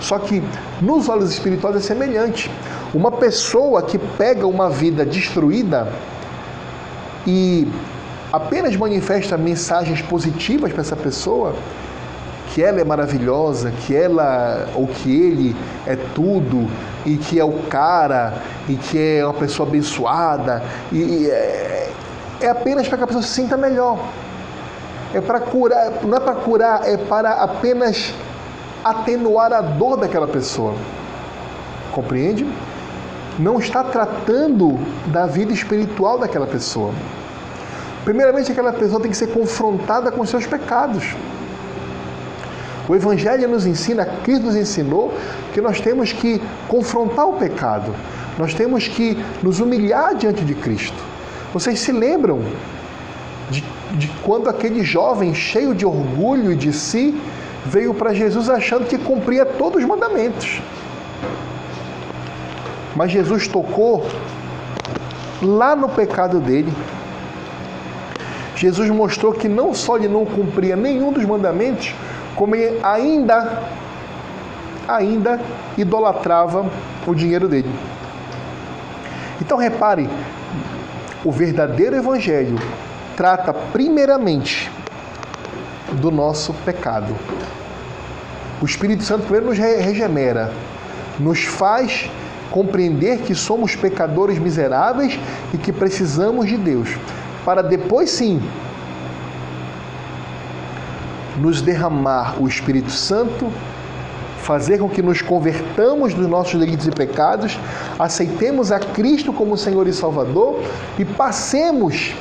Só 0.00 0.18
que 0.18 0.42
nos 0.80 1.08
olhos 1.08 1.32
espirituais 1.32 1.74
é 1.76 1.80
semelhante. 1.80 2.50
Uma 2.94 3.10
pessoa 3.10 3.82
que 3.82 3.98
pega 3.98 4.46
uma 4.46 4.70
vida 4.70 5.04
destruída 5.04 5.92
e 7.26 7.66
apenas 8.32 8.76
manifesta 8.76 9.36
mensagens 9.36 10.02
positivas 10.02 10.72
para 10.72 10.80
essa 10.80 10.96
pessoa, 10.96 11.54
que 12.52 12.62
ela 12.62 12.80
é 12.80 12.84
maravilhosa, 12.84 13.70
que 13.70 13.94
ela 13.94 14.68
ou 14.74 14.86
que 14.86 15.14
ele 15.14 15.56
é 15.86 15.96
tudo 16.14 16.68
e 17.04 17.16
que 17.16 17.38
é 17.38 17.44
o 17.44 17.52
cara 17.64 18.34
e 18.68 18.74
que 18.74 18.98
é 18.98 19.24
uma 19.24 19.34
pessoa 19.34 19.68
abençoada 19.68 20.62
e, 20.90 20.96
e 20.96 21.30
é, 21.30 21.92
é 22.40 22.48
apenas 22.48 22.88
para 22.88 22.98
que 22.98 23.04
a 23.04 23.06
pessoa 23.06 23.22
se 23.22 23.30
sinta 23.30 23.56
melhor. 23.56 23.98
É 25.14 25.20
para 25.20 25.40
curar, 25.40 26.02
não 26.02 26.16
é 26.16 26.20
para 26.20 26.34
curar, 26.34 26.88
é 26.88 26.96
para 26.96 27.32
apenas 27.34 28.12
atenuar 28.84 29.52
a 29.52 29.60
dor 29.60 29.96
daquela 29.96 30.26
pessoa. 30.26 30.74
Compreende? 31.92 32.46
Não 33.38 33.58
está 33.58 33.84
tratando 33.84 34.78
da 35.06 35.26
vida 35.26 35.52
espiritual 35.52 36.18
daquela 36.18 36.46
pessoa. 36.46 36.92
Primeiramente, 38.06 38.52
aquela 38.52 38.72
pessoa 38.72 39.00
tem 39.00 39.10
que 39.10 39.16
ser 39.16 39.26
confrontada 39.26 40.12
com 40.12 40.24
seus 40.24 40.46
pecados. 40.46 41.16
O 42.88 42.94
Evangelho 42.94 43.48
nos 43.48 43.66
ensina, 43.66 44.06
Cristo 44.22 44.46
nos 44.46 44.54
ensinou 44.54 45.12
que 45.52 45.60
nós 45.60 45.80
temos 45.80 46.12
que 46.12 46.40
confrontar 46.68 47.26
o 47.26 47.32
pecado, 47.32 47.92
nós 48.38 48.54
temos 48.54 48.86
que 48.86 49.18
nos 49.42 49.58
humilhar 49.58 50.14
diante 50.14 50.44
de 50.44 50.54
Cristo. 50.54 50.96
Vocês 51.52 51.80
se 51.80 51.90
lembram 51.90 52.42
de, 53.50 53.64
de 53.94 54.06
quando 54.22 54.48
aquele 54.48 54.84
jovem 54.84 55.34
cheio 55.34 55.74
de 55.74 55.84
orgulho 55.84 56.54
de 56.54 56.72
si 56.72 57.20
veio 57.64 57.92
para 57.92 58.14
Jesus 58.14 58.48
achando 58.48 58.86
que 58.86 58.98
cumpria 58.98 59.44
todos 59.44 59.82
os 59.82 59.88
mandamentos. 59.88 60.62
Mas 62.94 63.10
Jesus 63.10 63.48
tocou 63.48 64.06
lá 65.42 65.74
no 65.74 65.88
pecado 65.88 66.38
dele. 66.38 66.72
Jesus 68.56 68.88
mostrou 68.90 69.32
que 69.32 69.48
não 69.48 69.74
só 69.74 69.96
ele 69.96 70.08
não 70.08 70.24
cumpria 70.24 70.74
nenhum 70.74 71.12
dos 71.12 71.24
mandamentos, 71.24 71.94
como 72.34 72.56
ele 72.56 72.80
ainda 72.82 73.62
ainda 74.88 75.40
idolatrava 75.76 76.70
o 77.06 77.14
dinheiro 77.14 77.48
dele. 77.48 77.70
Então 79.40 79.58
repare, 79.58 80.08
o 81.24 81.30
verdadeiro 81.30 81.96
evangelho 81.96 82.56
trata 83.16 83.52
primeiramente 83.52 84.70
do 85.94 86.10
nosso 86.10 86.54
pecado. 86.64 87.14
O 88.62 88.64
Espírito 88.64 89.02
Santo 89.02 89.24
primeiro 89.24 89.46
nos 89.46 89.58
regenera, 89.58 90.50
nos 91.18 91.44
faz 91.44 92.08
compreender 92.50 93.18
que 93.18 93.34
somos 93.34 93.76
pecadores 93.76 94.38
miseráveis 94.38 95.18
e 95.52 95.58
que 95.58 95.72
precisamos 95.72 96.46
de 96.46 96.56
Deus, 96.56 96.96
para 97.46 97.62
depois 97.62 98.10
sim 98.10 98.42
nos 101.38 101.62
derramar 101.62 102.42
o 102.42 102.48
Espírito 102.48 102.90
Santo, 102.90 103.52
fazer 104.42 104.78
com 104.78 104.88
que 104.88 105.00
nos 105.00 105.22
convertamos 105.22 106.12
dos 106.12 106.26
nossos 106.26 106.58
delitos 106.58 106.88
e 106.88 106.90
pecados, 106.90 107.56
aceitemos 107.96 108.72
a 108.72 108.80
Cristo 108.80 109.32
como 109.32 109.56
Senhor 109.56 109.86
e 109.86 109.92
Salvador 109.92 110.60
e 110.98 111.04
passemos, 111.04 112.14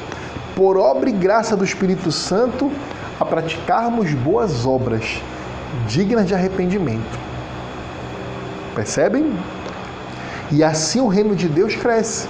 por 0.55 0.77
obra 0.77 1.09
e 1.09 1.13
graça 1.13 1.57
do 1.57 1.63
Espírito 1.63 2.11
Santo, 2.11 2.71
a 3.19 3.25
praticarmos 3.25 4.13
boas 4.13 4.63
obras 4.63 5.19
dignas 5.87 6.27
de 6.27 6.35
arrependimento. 6.35 7.19
Percebem? 8.75 9.33
E 10.51 10.63
assim 10.63 11.01
o 11.01 11.07
reino 11.07 11.35
de 11.35 11.47
Deus 11.47 11.75
cresce. 11.75 12.27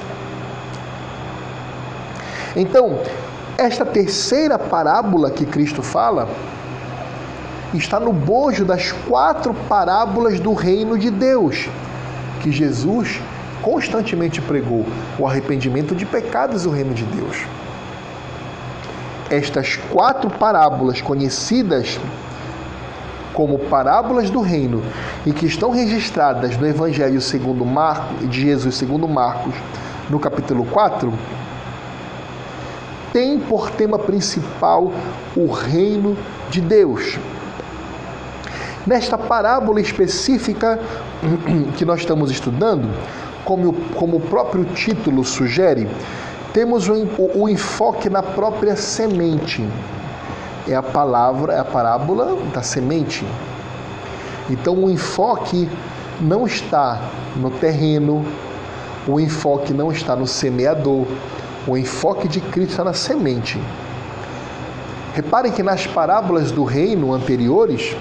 Então, 2.55 2.99
esta 3.57 3.85
terceira 3.85 4.57
parábola 4.57 5.29
que 5.29 5.45
Cristo 5.45 5.81
fala 5.81 6.27
está 7.73 7.99
no 7.99 8.13
bojo 8.13 8.63
das 8.63 8.91
quatro 8.91 9.53
parábolas 9.67 10.39
do 10.39 10.53
reino 10.53 10.97
de 10.97 11.09
Deus, 11.09 11.67
que 12.41 12.51
Jesus 12.51 13.19
constantemente 13.61 14.41
pregou: 14.41 14.85
o 15.19 15.27
arrependimento 15.27 15.95
de 15.95 16.05
pecados 16.05 16.63
e 16.63 16.67
o 16.67 16.71
reino 16.71 16.93
de 16.93 17.03
Deus. 17.03 17.37
Estas 19.29 19.77
quatro 19.91 20.29
parábolas 20.29 21.01
conhecidas 21.01 21.99
como 23.33 23.59
parábolas 23.59 24.29
do 24.29 24.39
reino 24.39 24.81
e 25.25 25.33
que 25.33 25.45
estão 25.45 25.71
registradas 25.71 26.55
no 26.57 26.65
Evangelho 26.65 27.19
segundo 27.19 27.65
Marcos, 27.65 28.29
de 28.29 28.41
Jesus 28.41 28.75
segundo 28.75 29.07
Marcos, 29.09 29.53
no 30.09 30.19
capítulo 30.19 30.65
4, 30.65 31.11
tem 33.15 33.39
por 33.39 33.71
tema 33.71 33.97
principal 33.97 34.91
o 35.37 35.49
reino 35.49 36.17
de 36.49 36.59
Deus. 36.59 37.17
Nesta 38.85 39.17
parábola 39.17 39.79
específica 39.79 40.77
que 41.77 41.85
nós 41.85 42.01
estamos 42.01 42.29
estudando, 42.29 42.93
como, 43.45 43.71
como 43.95 44.17
o 44.17 44.19
próprio 44.19 44.65
título 44.65 45.23
sugere, 45.23 45.87
temos 46.51 46.89
o, 46.89 47.07
o, 47.35 47.47
enfoque 47.47 48.09
na 48.09 48.21
própria 48.21 48.75
semente. 48.75 49.65
É 50.67 50.75
a 50.75 50.83
palavra, 50.83 51.53
é 51.53 51.59
a 51.59 51.63
parábola 51.63 52.37
da 52.53 52.61
semente. 52.61 53.25
Então 54.49 54.83
o 54.83 54.91
enfoque 54.91 55.69
não 56.19 56.45
está 56.45 56.99
no 57.37 57.49
terreno, 57.49 58.25
o 59.07 59.21
enfoque 59.21 59.71
não 59.73 59.89
está 59.89 60.17
no 60.17 60.27
semeador, 60.27 61.07
o 61.67 61.77
enfoque 61.77 62.27
de 62.27 62.41
Cristo 62.41 62.71
está 62.71 62.83
na 62.83 62.93
semente. 62.93 63.59
Reparem 65.13 65.51
que 65.51 65.63
nas 65.63 65.87
parábolas 65.87 66.51
do 66.51 66.63
reino 66.63 67.13
anteriores, 67.13 67.95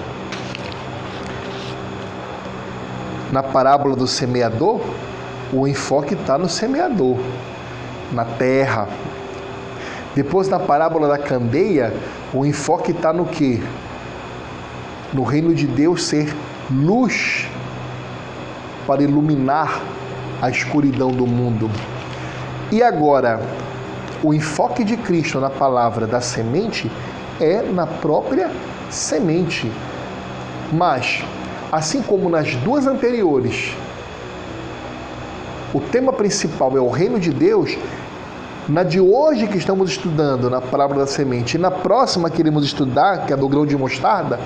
Na 3.35 3.43
parábola 3.43 3.97
do 3.97 4.07
semeador, 4.07 4.79
o 5.51 5.67
enfoque 5.67 6.13
está 6.13 6.37
no 6.37 6.47
semeador, 6.47 7.17
na 8.13 8.23
terra. 8.23 8.87
Depois, 10.15 10.47
na 10.47 10.57
parábola 10.57 11.07
da 11.07 11.17
candeia, 11.17 11.93
o 12.33 12.45
enfoque 12.45 12.91
está 12.91 13.11
no 13.11 13.25
que? 13.25 13.61
No 15.11 15.23
reino 15.23 15.53
de 15.53 15.67
Deus 15.67 16.05
ser 16.05 16.33
luz 16.71 17.45
para 18.87 19.03
iluminar 19.03 19.81
a 20.41 20.49
escuridão 20.49 21.11
do 21.11 21.27
mundo. 21.27 21.69
E 22.75 22.83
agora, 22.83 23.39
o 24.21 24.33
enfoque 24.33 24.83
de 24.83 24.97
Cristo 24.97 25.39
na 25.39 25.49
palavra 25.49 26.05
da 26.05 26.19
semente 26.19 26.91
é 27.39 27.61
na 27.61 27.87
própria 27.87 28.51
semente. 28.89 29.71
Mas 30.73 31.23
Assim 31.75 32.01
como 32.01 32.29
nas 32.29 32.55
duas 32.55 32.87
anteriores, 32.87 33.75
o 35.73 35.81
tema 35.81 36.13
principal 36.13 36.77
é 36.77 36.79
o 36.79 36.89
reino 36.89 37.19
de 37.19 37.31
Deus, 37.31 37.77
na 38.65 38.81
de 38.81 39.01
hoje 39.01 39.45
que 39.45 39.57
estamos 39.57 39.89
estudando, 39.89 40.49
na 40.49 40.61
palavra 40.61 40.99
da 40.99 41.05
semente, 41.05 41.55
e 41.55 41.57
na 41.57 41.69
próxima 41.69 42.29
que 42.29 42.39
iremos 42.39 42.63
estudar, 42.63 43.25
que 43.25 43.33
é 43.33 43.35
do 43.35 43.49
grão 43.49 43.65
de 43.65 43.75
mostarda, 43.75 44.39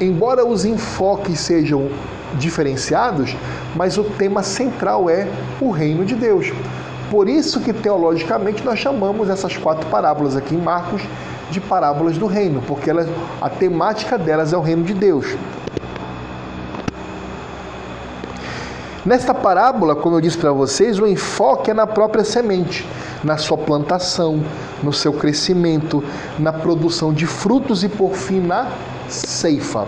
embora 0.00 0.46
os 0.46 0.64
enfoques 0.64 1.40
sejam 1.40 1.90
diferenciados, 2.34 3.34
mas 3.74 3.98
o 3.98 4.04
tema 4.04 4.44
central 4.44 5.10
é 5.10 5.26
o 5.60 5.70
reino 5.70 6.04
de 6.04 6.14
Deus. 6.14 6.52
Por 7.10 7.28
isso 7.28 7.60
que 7.60 7.72
teologicamente 7.72 8.62
nós 8.64 8.78
chamamos 8.78 9.30
essas 9.30 9.56
quatro 9.56 9.86
parábolas 9.88 10.36
aqui 10.36 10.54
em 10.54 10.60
Marcos 10.60 11.02
de 11.50 11.60
parábolas 11.60 12.18
do 12.18 12.26
reino, 12.26 12.62
porque 12.66 12.90
elas, 12.90 13.08
a 13.40 13.48
temática 13.48 14.18
delas 14.18 14.52
é 14.52 14.56
o 14.56 14.60
reino 14.60 14.84
de 14.84 14.92
Deus. 14.92 15.36
Nesta 19.06 19.32
parábola, 19.32 19.96
como 19.96 20.16
eu 20.16 20.20
disse 20.20 20.36
para 20.36 20.52
vocês, 20.52 20.98
o 20.98 21.06
enfoque 21.06 21.70
é 21.70 21.74
na 21.74 21.86
própria 21.86 22.22
semente, 22.24 22.86
na 23.24 23.38
sua 23.38 23.56
plantação, 23.56 24.44
no 24.82 24.92
seu 24.92 25.14
crescimento, 25.14 26.04
na 26.38 26.52
produção 26.52 27.10
de 27.10 27.26
frutos 27.26 27.82
e, 27.82 27.88
por 27.88 28.12
fim, 28.12 28.40
na 28.40 28.70
ceifa. 29.08 29.86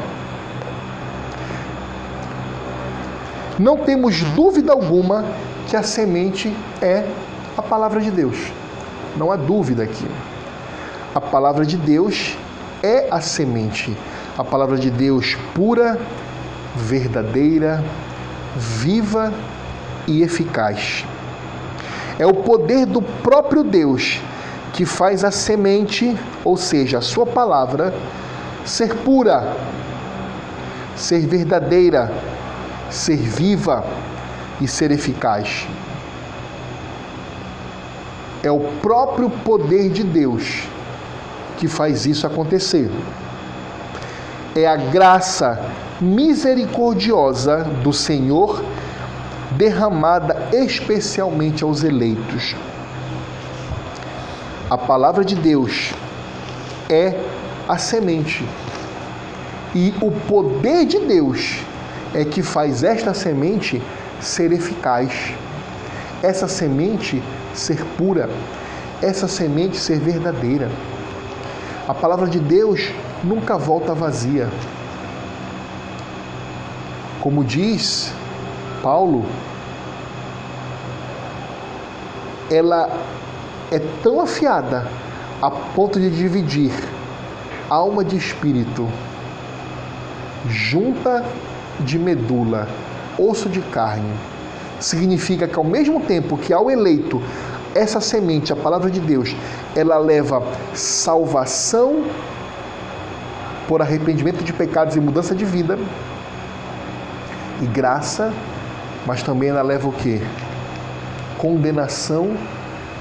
Não 3.58 3.76
temos 3.76 4.22
dúvida 4.22 4.72
alguma 4.72 5.22
que 5.70 5.76
a 5.76 5.84
semente 5.84 6.52
é 6.82 7.08
a 7.56 7.62
palavra 7.62 8.00
de 8.00 8.10
Deus. 8.10 8.36
Não 9.16 9.30
há 9.30 9.36
dúvida 9.36 9.84
aqui. 9.84 10.06
A 11.14 11.20
palavra 11.20 11.64
de 11.64 11.76
Deus 11.76 12.36
é 12.82 13.06
a 13.08 13.20
semente. 13.20 13.96
A 14.36 14.42
palavra 14.42 14.76
de 14.76 14.90
Deus 14.90 15.36
pura, 15.54 15.96
verdadeira, 16.74 17.84
viva 18.56 19.32
e 20.08 20.22
eficaz. 20.22 21.06
É 22.18 22.26
o 22.26 22.34
poder 22.34 22.84
do 22.84 23.00
próprio 23.00 23.62
Deus 23.62 24.20
que 24.72 24.84
faz 24.84 25.22
a 25.22 25.30
semente, 25.30 26.18
ou 26.44 26.56
seja, 26.56 26.98
a 26.98 27.00
sua 27.00 27.26
palavra, 27.26 27.94
ser 28.64 28.96
pura, 28.96 29.56
ser 30.96 31.26
verdadeira, 31.28 32.12
ser 32.90 33.16
viva 33.16 33.84
e 34.60 34.68
ser 34.68 34.90
eficaz. 34.90 35.66
É 38.42 38.50
o 38.50 38.60
próprio 38.80 39.28
poder 39.28 39.90
de 39.90 40.02
Deus 40.02 40.62
que 41.58 41.68
faz 41.68 42.06
isso 42.06 42.26
acontecer. 42.26 42.90
É 44.54 44.66
a 44.66 44.76
graça 44.76 45.60
misericordiosa 46.00 47.64
do 47.82 47.92
Senhor 47.92 48.64
derramada 49.52 50.48
especialmente 50.52 51.62
aos 51.62 51.84
eleitos. 51.84 52.56
A 54.70 54.78
palavra 54.78 55.24
de 55.24 55.34
Deus 55.34 55.92
é 56.88 57.14
a 57.68 57.76
semente. 57.76 58.44
E 59.74 59.94
o 60.00 60.10
poder 60.10 60.86
de 60.86 60.98
Deus 61.00 61.58
é 62.14 62.24
que 62.24 62.42
faz 62.42 62.82
esta 62.82 63.12
semente 63.12 63.82
ser 64.20 64.52
eficaz. 64.52 65.32
Essa 66.22 66.46
semente 66.46 67.22
ser 67.54 67.84
pura, 67.96 68.28
essa 69.02 69.26
semente 69.26 69.76
ser 69.76 69.98
verdadeira. 69.98 70.70
A 71.88 71.94
palavra 71.94 72.28
de 72.28 72.38
Deus 72.38 72.90
nunca 73.24 73.56
volta 73.56 73.94
vazia. 73.94 74.48
Como 77.20 77.44
diz 77.44 78.12
Paulo, 78.82 79.26
ela 82.50 82.90
é 83.70 83.78
tão 84.02 84.20
afiada 84.20 84.86
a 85.40 85.50
ponto 85.50 85.98
de 85.98 86.10
dividir 86.10 86.72
alma 87.68 88.04
de 88.04 88.16
espírito, 88.16 88.88
junta 90.48 91.24
de 91.78 91.98
medula, 91.98 92.68
osso 93.28 93.48
de 93.48 93.60
carne. 93.60 94.12
Significa 94.78 95.46
que 95.46 95.56
ao 95.56 95.64
mesmo 95.64 96.00
tempo 96.00 96.38
que 96.38 96.52
ao 96.52 96.70
eleito 96.70 97.22
essa 97.74 98.00
semente, 98.00 98.52
a 98.52 98.56
palavra 98.56 98.90
de 98.90 98.98
Deus, 98.98 99.34
ela 99.76 99.98
leva 99.98 100.42
salvação 100.74 102.04
por 103.68 103.80
arrependimento 103.80 104.42
de 104.42 104.52
pecados 104.52 104.96
e 104.96 105.00
mudança 105.00 105.34
de 105.34 105.44
vida 105.44 105.78
e 107.62 107.66
graça, 107.66 108.32
mas 109.06 109.22
também 109.22 109.50
ela 109.50 109.62
leva 109.62 109.88
o 109.88 109.92
que? 109.92 110.20
Condenação 111.38 112.36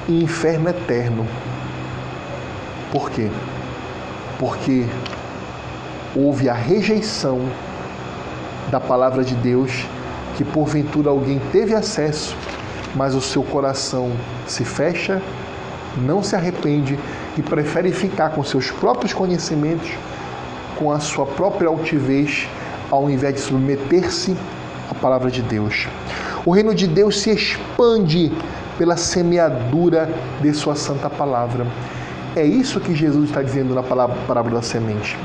e 0.08 0.24
inferno 0.24 0.70
eterno. 0.70 1.26
Por 2.92 3.10
quê? 3.10 3.30
Porque 4.38 4.86
houve 6.16 6.50
a 6.50 6.54
rejeição 6.54 7.40
da 8.70 8.80
palavra 8.80 9.24
de 9.24 9.34
Deus, 9.36 9.86
que 10.40 10.46
porventura 10.46 11.10
alguém 11.10 11.38
teve 11.52 11.76
acesso, 11.76 12.34
mas 12.96 13.14
o 13.14 13.20
seu 13.20 13.44
coração 13.44 14.10
se 14.48 14.64
fecha, 14.64 15.22
não 15.98 16.24
se 16.24 16.34
arrepende 16.34 16.98
e 17.38 17.42
prefere 17.42 17.92
ficar 17.92 18.30
com 18.30 18.42
seus 18.42 18.72
próprios 18.72 19.12
conhecimentos, 19.12 19.90
com 20.78 20.94
a 20.94 21.00
sua 21.02 21.26
própria 21.26 21.68
altivez, 21.68 22.48
ao 22.90 23.10
invés 23.10 23.36
de 23.36 23.42
submeter-se 23.42 24.34
à 24.90 24.94
palavra 24.94 25.30
de 25.30 25.42
Deus. 25.42 25.90
O 26.46 26.52
reino 26.52 26.74
de 26.74 26.88
Deus 26.88 27.20
se 27.20 27.32
expande 27.32 28.32
pela 28.78 28.96
semeadura 28.96 30.10
de 30.40 30.54
Sua 30.54 30.74
santa 30.74 31.10
palavra. 31.10 31.68
É 32.34 32.46
isso 32.46 32.80
que 32.80 32.96
Jesus 32.96 33.28
está 33.28 33.44
dizendo 33.44 33.76
na 33.76 33.84
parábola 33.84 34.56
da 34.56 34.62
semente. 34.62 35.18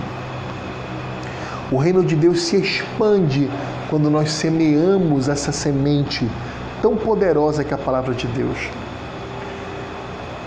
O 1.71 1.77
reino 1.77 2.05
de 2.05 2.17
Deus 2.17 2.43
se 2.43 2.57
expande 2.57 3.49
quando 3.95 4.11
nós 4.11 4.33
semeamos 4.33 5.29
essa 5.29 5.53
semente 5.53 6.29
tão 6.83 6.97
poderosa 6.97 7.63
que 7.63 7.73
é 7.73 7.77
a 7.77 7.79
palavra 7.79 8.13
de 8.13 8.27
Deus. 8.27 8.59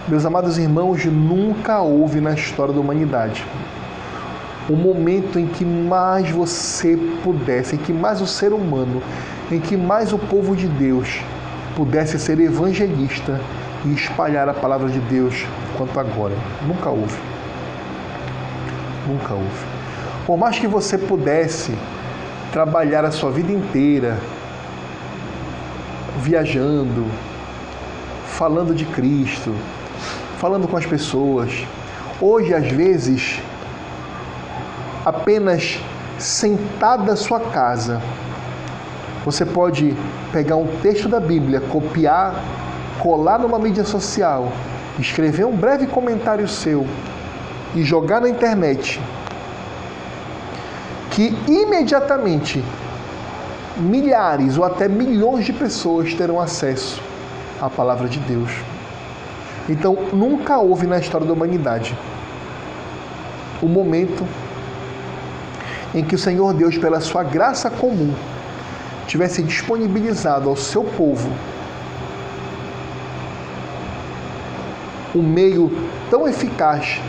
Meus 0.06 0.26
amados 0.26 0.58
irmãos, 0.58 1.06
nunca 1.06 1.80
houve 1.80 2.20
na 2.20 2.34
história 2.34 2.74
da 2.74 2.82
humanidade 2.82 3.46
um 4.70 4.76
momento 4.76 5.40
em 5.40 5.48
que 5.48 5.64
mais 5.64 6.30
você 6.30 6.98
pudesse, 7.24 7.76
em 7.76 7.78
que 7.78 7.94
mais 7.94 8.20
o 8.20 8.28
ser 8.28 8.52
humano, 8.52 9.02
em 9.50 9.62
que 9.62 9.78
mais 9.78 10.12
o 10.12 10.20
povo 10.20 10.54
de 10.54 10.68
Deus 10.68 11.22
pudesse 11.74 12.20
ser 12.20 12.42
evangelista 12.42 13.40
e 13.86 13.94
espalhar 13.94 14.50
a 14.50 14.54
palavra 14.54 14.90
de 14.90 15.00
Deus 15.00 15.46
quanto 15.78 15.98
agora. 15.98 16.36
Nunca 16.68 16.90
houve. 16.90 17.18
Nunca 19.08 19.34
houve. 19.34 19.66
Por 20.26 20.38
mais 20.38 20.60
que 20.60 20.68
você 20.68 20.98
pudesse 20.98 21.74
trabalhar 22.52 23.06
a 23.06 23.12
sua 23.12 23.32
vida 23.32 23.52
inteira 23.52 24.18
viajando, 26.20 27.06
falando 28.28 28.74
de 28.74 28.86
Cristo, 28.86 29.56
falando 30.38 30.68
com 30.68 30.78
as 30.78 30.86
pessoas, 30.86 31.66
hoje 32.22 32.54
às 32.54 32.68
vezes 32.72 33.40
apenas 35.06 35.80
sentado 36.20 37.04
na 37.06 37.16
sua 37.16 37.40
casa, 37.40 38.02
você 39.24 39.46
pode 39.46 39.96
pegar 40.32 40.56
um 40.56 40.68
texto 40.82 41.08
da 41.08 41.20
Bíblia, 41.20 41.62
copiar, 41.62 42.36
colar 43.00 43.40
numa 43.40 43.60
mídia 43.60 43.84
social, 43.84 44.52
escrever 45.00 45.46
um 45.46 45.56
breve 45.56 45.86
comentário 45.88 46.48
seu 46.48 46.86
e 47.76 47.84
jogar 47.84 48.22
na 48.22 48.30
internet, 48.30 49.00
que 51.18 51.36
imediatamente 51.48 52.64
milhares 53.76 54.56
ou 54.56 54.64
até 54.64 54.88
milhões 54.88 55.46
de 55.46 55.52
pessoas 55.52 56.14
terão 56.14 56.40
acesso 56.40 57.02
à 57.60 57.68
palavra 57.68 58.08
de 58.08 58.20
Deus. 58.20 58.52
Então, 59.68 59.98
nunca 60.14 60.60
houve 60.60 60.86
na 60.86 61.00
história 61.00 61.26
da 61.26 61.34
humanidade 61.34 61.98
um 63.64 63.68
momento 63.68 64.24
em 65.96 66.04
que 66.04 66.14
o 66.14 66.20
Senhor 66.20 66.54
Deus, 66.54 66.78
pela 66.78 67.02
sua 67.02 67.24
graça 67.24 67.72
comum, 67.72 68.14
tivesse 69.08 69.42
disponibilizado 69.42 70.48
ao 70.48 70.56
seu 70.56 70.84
povo 70.84 71.32
um 75.16 75.24
meio 75.24 75.72
tão 76.12 76.28
eficaz 76.28 77.02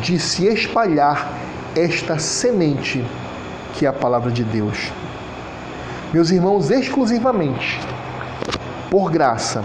de 0.00 0.18
se 0.18 0.48
espalhar 0.48 1.30
esta 1.76 2.18
semente 2.18 3.04
que 3.74 3.86
é 3.86 3.88
a 3.88 3.92
palavra 3.92 4.30
de 4.30 4.44
Deus. 4.44 4.92
Meus 6.12 6.30
irmãos, 6.30 6.70
exclusivamente 6.70 7.80
por 8.90 9.10
graça, 9.10 9.64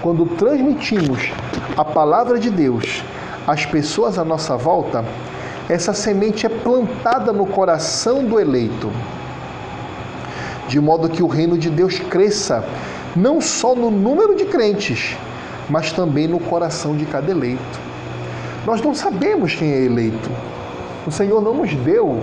quando 0.00 0.24
transmitimos 0.24 1.30
a 1.76 1.84
palavra 1.84 2.38
de 2.38 2.50
Deus 2.50 3.02
às 3.46 3.66
pessoas 3.66 4.18
à 4.18 4.24
nossa 4.24 4.56
volta, 4.56 5.04
essa 5.68 5.92
semente 5.92 6.46
é 6.46 6.48
plantada 6.48 7.32
no 7.32 7.46
coração 7.46 8.24
do 8.24 8.40
eleito 8.40 8.90
de 10.68 10.78
modo 10.78 11.08
que 11.08 11.22
o 11.22 11.26
reino 11.26 11.56
de 11.56 11.70
Deus 11.70 11.98
cresça, 11.98 12.62
não 13.16 13.40
só 13.40 13.74
no 13.74 13.90
número 13.90 14.36
de 14.36 14.44
crentes, 14.44 15.16
mas 15.68 15.90
também 15.90 16.28
no 16.28 16.38
coração 16.38 16.94
de 16.94 17.06
cada 17.06 17.30
eleito. 17.30 17.80
Nós 18.66 18.82
não 18.82 18.94
sabemos 18.94 19.54
quem 19.54 19.72
é 19.72 19.84
eleito. 19.84 20.30
O 21.06 21.10
Senhor 21.10 21.40
não 21.40 21.54
nos 21.54 21.74
deu 21.74 22.22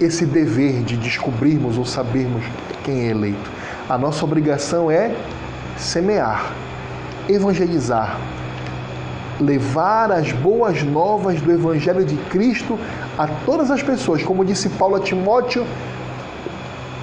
esse 0.00 0.26
dever 0.26 0.82
de 0.82 0.96
descobrirmos 0.96 1.78
ou 1.78 1.84
sabermos 1.84 2.44
quem 2.82 3.06
é 3.06 3.10
eleito. 3.10 3.50
A 3.88 3.96
nossa 3.98 4.24
obrigação 4.24 4.90
é 4.90 5.14
semear, 5.76 6.52
evangelizar, 7.28 8.18
levar 9.40 10.10
as 10.12 10.32
boas 10.32 10.82
novas 10.82 11.40
do 11.40 11.52
Evangelho 11.52 12.04
de 12.04 12.16
Cristo 12.28 12.78
a 13.18 13.26
todas 13.26 13.70
as 13.70 13.82
pessoas. 13.82 14.22
Como 14.22 14.44
disse 14.44 14.68
Paulo 14.70 14.96
a 14.96 15.00
Timóteo, 15.00 15.66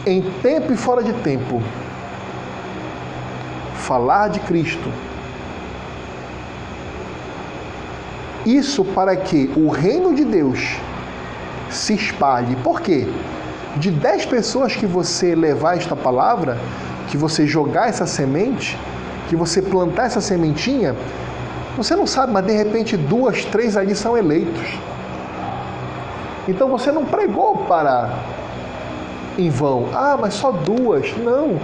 em 0.05 0.21
tempo 0.41 0.73
e 0.73 0.77
fora 0.77 1.03
de 1.03 1.13
tempo, 1.13 1.61
falar 3.75 4.29
de 4.29 4.39
Cristo. 4.39 4.91
Isso 8.45 8.83
para 8.83 9.15
que 9.15 9.51
o 9.55 9.69
reino 9.69 10.15
de 10.15 10.25
Deus 10.25 10.77
se 11.71 11.93
espalhe. 11.93 12.55
Por 12.57 12.81
quê? 12.81 13.07
De 13.77 13.89
dez 13.89 14.25
pessoas 14.25 14.75
que 14.75 14.85
você 14.85 15.33
levar 15.33 15.77
esta 15.77 15.95
palavra, 15.95 16.57
que 17.07 17.17
você 17.17 17.47
jogar 17.47 17.89
essa 17.89 18.05
semente, 18.05 18.77
que 19.29 19.35
você 19.35 19.61
plantar 19.61 20.05
essa 20.05 20.21
sementinha, 20.21 20.95
você 21.77 21.95
não 21.95 22.05
sabe, 22.05 22.33
mas 22.33 22.45
de 22.45 22.51
repente 22.51 22.97
duas, 22.97 23.45
três 23.45 23.77
ali 23.77 23.95
são 23.95 24.17
eleitos. 24.17 24.77
Então 26.47 26.67
você 26.67 26.91
não 26.91 27.05
pregou 27.05 27.57
para 27.59 28.09
em 29.37 29.49
vão. 29.49 29.87
Ah, 29.93 30.17
mas 30.19 30.33
só 30.33 30.51
duas. 30.51 31.15
Não. 31.17 31.57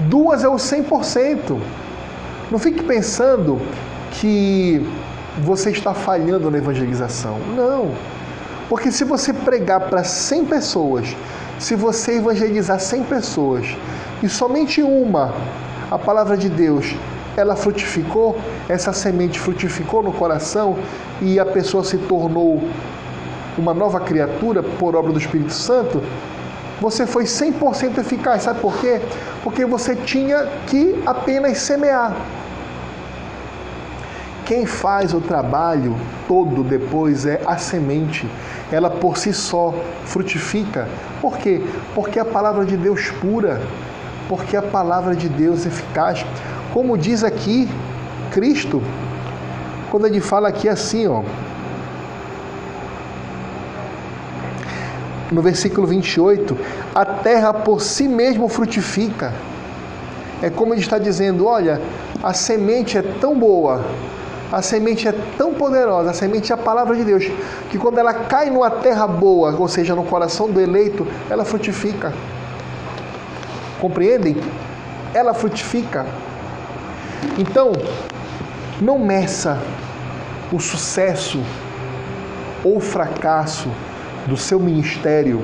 Duas 0.00 0.42
é 0.44 0.48
o 0.48 0.56
100%. 0.56 1.58
Não 2.50 2.58
fique 2.58 2.82
pensando 2.82 3.60
que 4.12 4.84
você 5.38 5.70
está 5.70 5.94
falhando 5.94 6.50
na 6.50 6.58
evangelização. 6.58 7.38
Não. 7.54 7.92
Porque 8.68 8.92
se 8.92 9.04
você 9.04 9.32
pregar 9.32 9.80
para 9.80 10.04
100 10.04 10.44
pessoas 10.44 11.16
se 11.58 11.74
você 11.74 12.18
evangelizar 12.18 12.78
100 12.78 13.02
pessoas 13.04 13.66
e 14.22 14.28
somente 14.28 14.80
uma, 14.80 15.34
a 15.90 15.98
palavra 15.98 16.36
de 16.36 16.48
Deus, 16.48 16.94
ela 17.36 17.56
frutificou, 17.56 18.38
essa 18.68 18.92
semente 18.92 19.40
frutificou 19.40 20.02
no 20.02 20.12
coração 20.12 20.78
e 21.20 21.38
a 21.38 21.44
pessoa 21.44 21.82
se 21.82 21.98
tornou 21.98 22.62
uma 23.56 23.74
nova 23.74 23.98
criatura 23.98 24.62
por 24.62 24.94
obra 24.94 25.12
do 25.12 25.18
Espírito 25.18 25.52
Santo, 25.52 26.00
você 26.80 27.06
foi 27.06 27.24
100% 27.24 27.98
eficaz. 27.98 28.44
Sabe 28.44 28.60
por 28.60 28.78
quê? 28.78 29.00
Porque 29.42 29.64
você 29.64 29.96
tinha 29.96 30.46
que 30.68 31.02
apenas 31.04 31.58
semear. 31.58 32.14
Quem 34.48 34.64
faz 34.64 35.12
o 35.12 35.20
trabalho 35.20 35.94
todo 36.26 36.64
depois 36.64 37.26
é 37.26 37.38
a 37.44 37.58
semente. 37.58 38.26
Ela 38.72 38.88
por 38.88 39.18
si 39.18 39.30
só 39.30 39.74
frutifica. 40.06 40.88
Por 41.20 41.36
quê? 41.36 41.62
Porque 41.94 42.18
a 42.18 42.24
palavra 42.24 42.64
de 42.64 42.74
Deus 42.74 43.10
pura, 43.20 43.60
porque 44.26 44.56
a 44.56 44.62
palavra 44.62 45.14
de 45.14 45.28
Deus 45.28 45.66
eficaz. 45.66 46.24
Como 46.72 46.96
diz 46.96 47.22
aqui 47.22 47.68
Cristo, 48.30 48.82
quando 49.90 50.06
ele 50.06 50.18
fala 50.18 50.48
aqui 50.48 50.66
assim, 50.66 51.06
ó, 51.06 51.22
no 55.30 55.42
versículo 55.42 55.86
28, 55.86 56.56
a 56.94 57.04
terra 57.04 57.52
por 57.52 57.82
si 57.82 58.08
mesmo 58.08 58.48
frutifica. 58.48 59.34
É 60.40 60.48
como 60.48 60.72
ele 60.72 60.80
está 60.80 60.98
dizendo: 60.98 61.44
olha, 61.44 61.82
a 62.22 62.32
semente 62.32 62.96
é 62.96 63.02
tão 63.02 63.38
boa 63.38 63.84
a 64.50 64.62
semente 64.62 65.06
é 65.06 65.12
tão 65.36 65.54
poderosa, 65.54 66.10
a 66.10 66.14
semente 66.14 66.50
é 66.52 66.54
a 66.54 66.58
palavra 66.58 66.96
de 66.96 67.04
Deus, 67.04 67.24
que 67.70 67.78
quando 67.78 67.98
ela 67.98 68.14
cai 68.14 68.50
numa 68.50 68.70
terra 68.70 69.06
boa, 69.06 69.54
ou 69.56 69.68
seja, 69.68 69.94
no 69.94 70.04
coração 70.04 70.50
do 70.50 70.60
eleito, 70.60 71.06
ela 71.28 71.44
frutifica. 71.44 72.12
Compreendem? 73.80 74.36
Ela 75.12 75.34
frutifica. 75.34 76.06
Então, 77.38 77.72
não 78.80 78.98
meça 78.98 79.60
o 80.52 80.58
sucesso 80.58 81.42
ou 82.64 82.80
fracasso 82.80 83.68
do 84.26 84.36
seu 84.36 84.58
ministério 84.58 85.42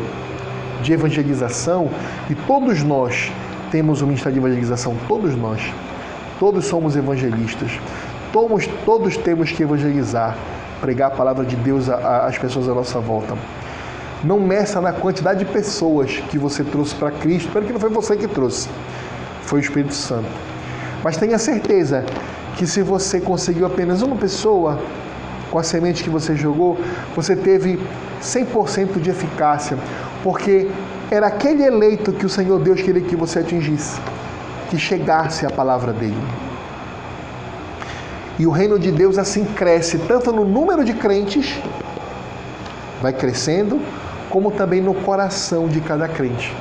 de 0.83 0.93
evangelização, 0.93 1.89
e 2.29 2.35
todos 2.35 2.83
nós 2.83 3.33
temos 3.71 4.03
o 4.03 4.07
ministério 4.07 4.39
de 4.39 4.47
evangelização, 4.47 4.97
todos 5.09 5.35
nós, 5.35 5.61
todos 6.39 6.67
somos 6.67 6.97
evangelistas. 6.97 7.71
Todos, 8.35 8.67
todos 8.85 9.17
temos 9.17 9.53
que 9.53 9.63
evangelizar, 9.63 10.37
pregar 10.81 11.13
a 11.13 11.15
palavra 11.15 11.45
de 11.45 11.55
Deus 11.55 11.89
às 11.89 12.37
pessoas 12.37 12.69
à 12.69 12.75
nossa 12.75 12.99
volta. 12.99 13.39
Não 14.25 14.41
meça 14.41 14.81
na 14.81 14.93
quantidade 14.93 15.45
de 15.45 15.53
pessoas 15.53 16.17
que 16.29 16.37
você 16.37 16.65
trouxe 16.65 16.97
para 16.97 17.13
Cristo, 17.13 17.49
porque 17.53 17.73
não 17.73 17.79
foi 17.79 17.91
você 17.91 18.17
que 18.17 18.27
trouxe, 18.27 18.69
foi 19.43 19.61
o 19.61 19.63
Espírito 19.63 19.95
Santo. 19.95 20.27
Mas 21.05 21.17
tenha 21.17 21.39
certeza 21.39 22.05
que 22.57 22.67
se 22.67 22.83
você 22.83 23.21
conseguiu 23.21 23.67
apenas 23.67 24.03
uma 24.03 24.17
pessoa 24.17 24.81
com 25.49 25.61
a 25.61 25.63
semente 25.63 26.03
que 26.03 26.11
você 26.11 26.35
jogou, 26.35 26.77
você 27.15 27.37
teve 27.37 27.79
100% 28.21 29.01
de 29.01 29.11
eficácia, 29.11 29.79
porque 30.25 30.69
era 31.09 31.29
aquele 31.29 31.63
eleito 31.63 32.13
que 32.13 32.27
o 32.27 32.29
Senhor 32.29 32.59
Deus 32.59 32.83
queria 32.83 33.01
que 33.01 33.15
você 33.15 33.39
atingisse, 33.39 34.01
que 34.71 34.77
chegasse 34.77 35.47
a 35.47 35.51
palavra 35.51 35.93
dele. 35.93 36.19
E 38.39 38.47
o 38.47 38.51
reino 38.51 38.79
de 38.79 38.91
Deus 38.91 39.19
assim 39.19 39.45
cresce, 39.45 39.99
tanto 39.99 40.33
no 40.33 40.45
número 40.45 40.85
de 40.85 40.93
crentes, 40.93 41.61
vai 43.01 43.13
crescendo, 43.13 43.81
como 44.31 44.51
também 44.51 44.81
no 44.81 44.95
coração 44.95 45.69
de 45.69 45.81
cada 45.81 46.09
crente. 46.09 46.55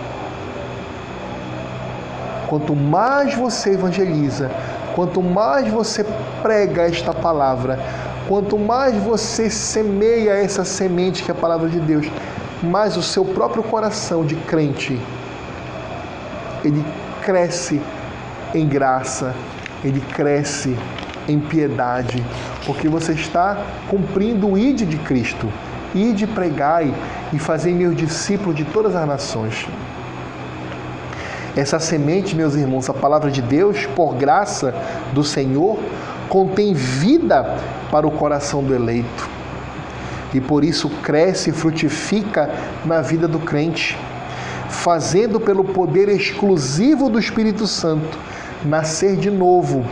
Quanto 2.47 2.75
mais 2.75 3.33
você 3.33 3.71
evangeliza, 3.71 4.51
quanto 4.95 5.21
mais 5.21 5.67
você 5.67 6.05
prega 6.41 6.83
esta 6.83 7.13
palavra, 7.13 7.79
quanto 8.27 8.59
mais 8.59 8.95
você 8.95 9.49
semeia 9.49 10.33
essa 10.33 10.63
semente 10.63 11.23
que 11.23 11.31
é 11.31 11.33
a 11.33 11.37
palavra 11.37 11.67
de 11.67 11.79
Deus, 11.79 12.05
mais 12.61 12.95
o 12.95 13.01
seu 13.01 13.25
próprio 13.25 13.63
coração 13.63 14.23
de 14.23 14.35
crente 14.35 15.01
ele 16.63 16.83
cresce 17.21 17.81
em 18.53 18.67
graça, 18.67 19.33
ele 19.83 19.99
cresce 19.99 20.77
em 21.27 21.39
piedade, 21.39 22.23
porque 22.65 22.87
você 22.87 23.13
está 23.13 23.57
cumprindo 23.89 24.47
o 24.47 24.57
ide 24.57 24.85
de 24.85 24.97
Cristo. 24.97 25.47
Ide, 25.95 26.25
pregai 26.25 26.93
e 27.31 27.39
fazei 27.39 27.73
meus 27.73 27.95
discípulos 27.95 28.55
de 28.55 28.65
todas 28.65 28.95
as 28.95 29.07
nações. 29.07 29.67
Essa 31.55 31.79
semente, 31.79 32.35
meus 32.35 32.55
irmãos, 32.55 32.89
a 32.89 32.93
palavra 32.93 33.29
de 33.29 33.41
Deus, 33.41 33.85
por 33.95 34.15
graça 34.15 34.73
do 35.13 35.23
Senhor, 35.23 35.77
contém 36.27 36.73
vida 36.73 37.57
para 37.91 38.07
o 38.07 38.11
coração 38.11 38.63
do 38.63 38.73
eleito. 38.73 39.29
E 40.33 40.41
por 40.41 40.63
isso 40.63 40.89
cresce 41.03 41.51
e 41.51 41.53
frutifica 41.53 42.49
na 42.83 43.01
vida 43.01 43.27
do 43.27 43.37
crente, 43.37 43.95
fazendo 44.67 45.39
pelo 45.39 45.63
poder 45.63 46.09
exclusivo 46.09 47.07
do 47.07 47.19
Espírito 47.19 47.67
Santo 47.67 48.17
nascer 48.65 49.17
de 49.17 49.29
novo 49.29 49.85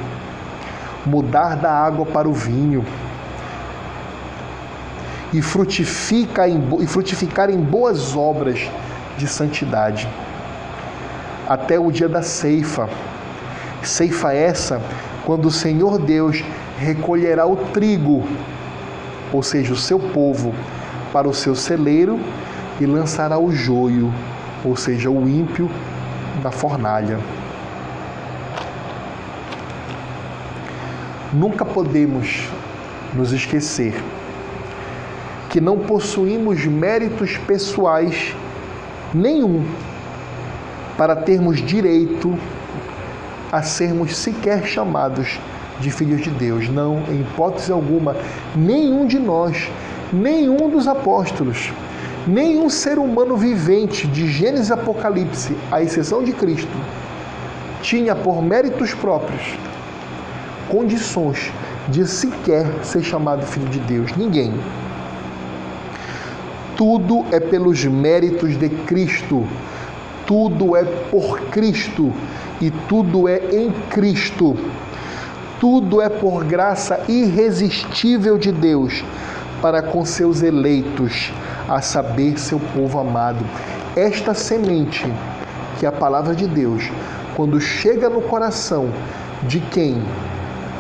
mudar 1.05 1.55
da 1.55 1.71
água 1.71 2.05
para 2.05 2.27
o 2.27 2.33
vinho 2.33 2.85
e, 5.33 5.41
frutifica 5.41 6.47
em, 6.47 6.61
e 6.79 6.87
frutificar 6.87 7.49
em 7.49 7.59
boas 7.59 8.15
obras 8.15 8.69
de 9.17 9.27
santidade. 9.27 10.07
Até 11.47 11.79
o 11.79 11.91
dia 11.91 12.09
da 12.09 12.21
ceifa. 12.21 12.89
Ceifa 13.83 14.33
essa 14.33 14.81
quando 15.25 15.45
o 15.45 15.51
Senhor 15.51 15.99
Deus 15.99 16.43
recolherá 16.77 17.45
o 17.45 17.55
trigo, 17.55 18.23
ou 19.31 19.41
seja, 19.41 19.73
o 19.73 19.77
seu 19.77 19.99
povo, 19.99 20.53
para 21.13 21.27
o 21.27 21.33
seu 21.33 21.55
celeiro 21.55 22.19
e 22.79 22.85
lançará 22.85 23.37
o 23.37 23.51
joio, 23.51 24.13
ou 24.63 24.75
seja, 24.75 25.09
o 25.09 25.27
ímpio, 25.27 25.69
na 26.43 26.51
fornalha. 26.51 27.19
Nunca 31.33 31.63
podemos 31.63 32.49
nos 33.13 33.31
esquecer 33.31 33.93
que 35.49 35.61
não 35.61 35.79
possuímos 35.79 36.65
méritos 36.65 37.37
pessoais 37.37 38.35
nenhum 39.13 39.65
para 40.97 41.15
termos 41.15 41.61
direito 41.61 42.37
a 43.49 43.61
sermos 43.63 44.15
sequer 44.15 44.65
chamados 44.65 45.39
de 45.79 45.89
filhos 45.89 46.21
de 46.21 46.29
Deus. 46.29 46.67
Não, 46.67 47.03
em 47.09 47.21
hipótese 47.21 47.71
alguma, 47.71 48.15
nenhum 48.53 49.05
de 49.05 49.17
nós, 49.17 49.69
nenhum 50.11 50.69
dos 50.69 50.85
apóstolos, 50.85 51.71
nenhum 52.27 52.69
ser 52.69 52.99
humano 52.99 53.37
vivente 53.37 54.05
de 54.05 54.27
Gênesis 54.27 54.69
e 54.69 54.73
Apocalipse, 54.73 55.55
à 55.71 55.81
exceção 55.81 56.23
de 56.23 56.33
Cristo, 56.33 56.77
tinha 57.81 58.15
por 58.15 58.41
méritos 58.41 58.93
próprios 58.93 59.55
condições 60.71 61.51
de 61.89 62.07
sequer 62.07 62.65
ser 62.83 63.03
chamado 63.03 63.45
filho 63.45 63.67
de 63.67 63.79
Deus. 63.79 64.15
Ninguém. 64.15 64.53
Tudo 66.77 67.25
é 67.31 67.39
pelos 67.39 67.83
méritos 67.83 68.57
de 68.57 68.69
Cristo. 68.69 69.45
Tudo 70.25 70.75
é 70.75 70.85
por 70.85 71.41
Cristo 71.49 72.13
e 72.61 72.71
tudo 72.71 73.27
é 73.27 73.39
em 73.51 73.71
Cristo. 73.89 74.55
Tudo 75.59 76.01
é 76.01 76.09
por 76.09 76.45
graça 76.45 77.01
irresistível 77.07 78.37
de 78.37 78.51
Deus 78.51 79.03
para 79.61 79.81
com 79.81 80.03
seus 80.03 80.41
eleitos, 80.41 81.31
a 81.69 81.81
saber, 81.81 82.39
seu 82.39 82.59
povo 82.73 82.97
amado. 82.97 83.45
Esta 83.95 84.33
semente, 84.33 85.05
que 85.77 85.85
é 85.85 85.89
a 85.89 85.91
palavra 85.91 86.33
de 86.33 86.47
Deus, 86.47 86.89
quando 87.35 87.61
chega 87.61 88.09
no 88.09 88.21
coração 88.21 88.89
de 89.43 89.59
quem 89.59 90.01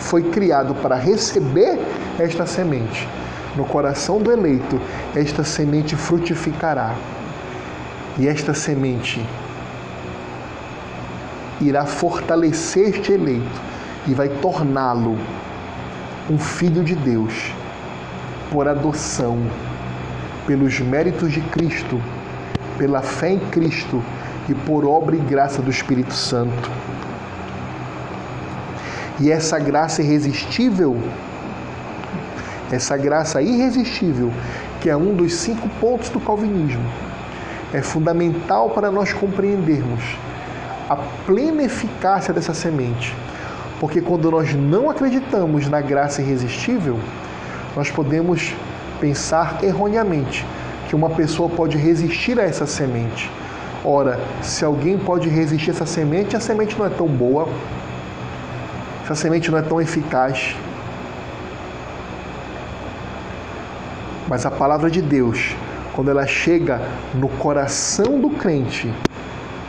foi 0.01 0.23
criado 0.23 0.75
para 0.75 0.95
receber 0.95 1.79
esta 2.19 2.45
semente. 2.45 3.07
No 3.55 3.65
coração 3.65 4.19
do 4.19 4.31
eleito, 4.31 4.79
esta 5.15 5.43
semente 5.43 5.95
frutificará. 5.95 6.95
E 8.17 8.27
esta 8.27 8.53
semente 8.53 9.25
irá 11.61 11.85
fortalecer 11.85 12.89
este 12.89 13.13
eleito 13.13 13.61
e 14.07 14.13
vai 14.13 14.27
torná-lo 14.27 15.17
um 16.29 16.37
filho 16.37 16.83
de 16.83 16.95
Deus 16.95 17.51
por 18.49 18.67
adoção, 18.67 19.39
pelos 20.45 20.79
méritos 20.79 21.31
de 21.31 21.41
Cristo, 21.41 22.01
pela 22.77 23.01
fé 23.01 23.31
em 23.31 23.39
Cristo 23.39 24.03
e 24.49 24.53
por 24.53 24.85
obra 24.85 25.15
e 25.15 25.19
graça 25.19 25.61
do 25.61 25.69
Espírito 25.69 26.13
Santo. 26.13 26.69
E 29.21 29.31
essa 29.31 29.59
graça 29.59 30.01
irresistível, 30.01 30.97
essa 32.71 32.97
graça 32.97 33.39
irresistível, 33.39 34.31
que 34.79 34.89
é 34.89 34.97
um 34.97 35.13
dos 35.13 35.35
cinco 35.35 35.69
pontos 35.79 36.09
do 36.09 36.19
calvinismo, 36.19 36.83
é 37.71 37.83
fundamental 37.83 38.71
para 38.71 38.89
nós 38.89 39.13
compreendermos 39.13 40.01
a 40.89 40.95
plena 40.95 41.61
eficácia 41.61 42.33
dessa 42.33 42.55
semente. 42.55 43.15
Porque 43.79 44.01
quando 44.01 44.31
nós 44.31 44.55
não 44.55 44.89
acreditamos 44.89 45.69
na 45.69 45.81
graça 45.81 46.23
irresistível, 46.23 46.97
nós 47.75 47.91
podemos 47.91 48.55
pensar 48.99 49.63
erroneamente 49.63 50.43
que 50.89 50.95
uma 50.95 51.11
pessoa 51.11 51.47
pode 51.47 51.77
resistir 51.77 52.39
a 52.39 52.43
essa 52.43 52.65
semente. 52.65 53.29
Ora, 53.85 54.19
se 54.41 54.65
alguém 54.65 54.97
pode 54.97 55.29
resistir 55.29 55.69
a 55.69 55.73
essa 55.73 55.85
semente, 55.85 56.35
a 56.35 56.39
semente 56.39 56.77
não 56.77 56.87
é 56.87 56.89
tão 56.89 57.07
boa, 57.07 57.47
essa 59.11 59.21
semente 59.21 59.51
não 59.51 59.57
é 59.57 59.61
tão 59.61 59.81
eficaz. 59.81 60.55
Mas 64.27 64.45
a 64.45 64.51
palavra 64.51 64.89
de 64.89 65.01
Deus, 65.01 65.55
quando 65.93 66.09
ela 66.09 66.25
chega 66.25 66.81
no 67.13 67.27
coração 67.27 68.19
do 68.19 68.29
crente, 68.29 68.93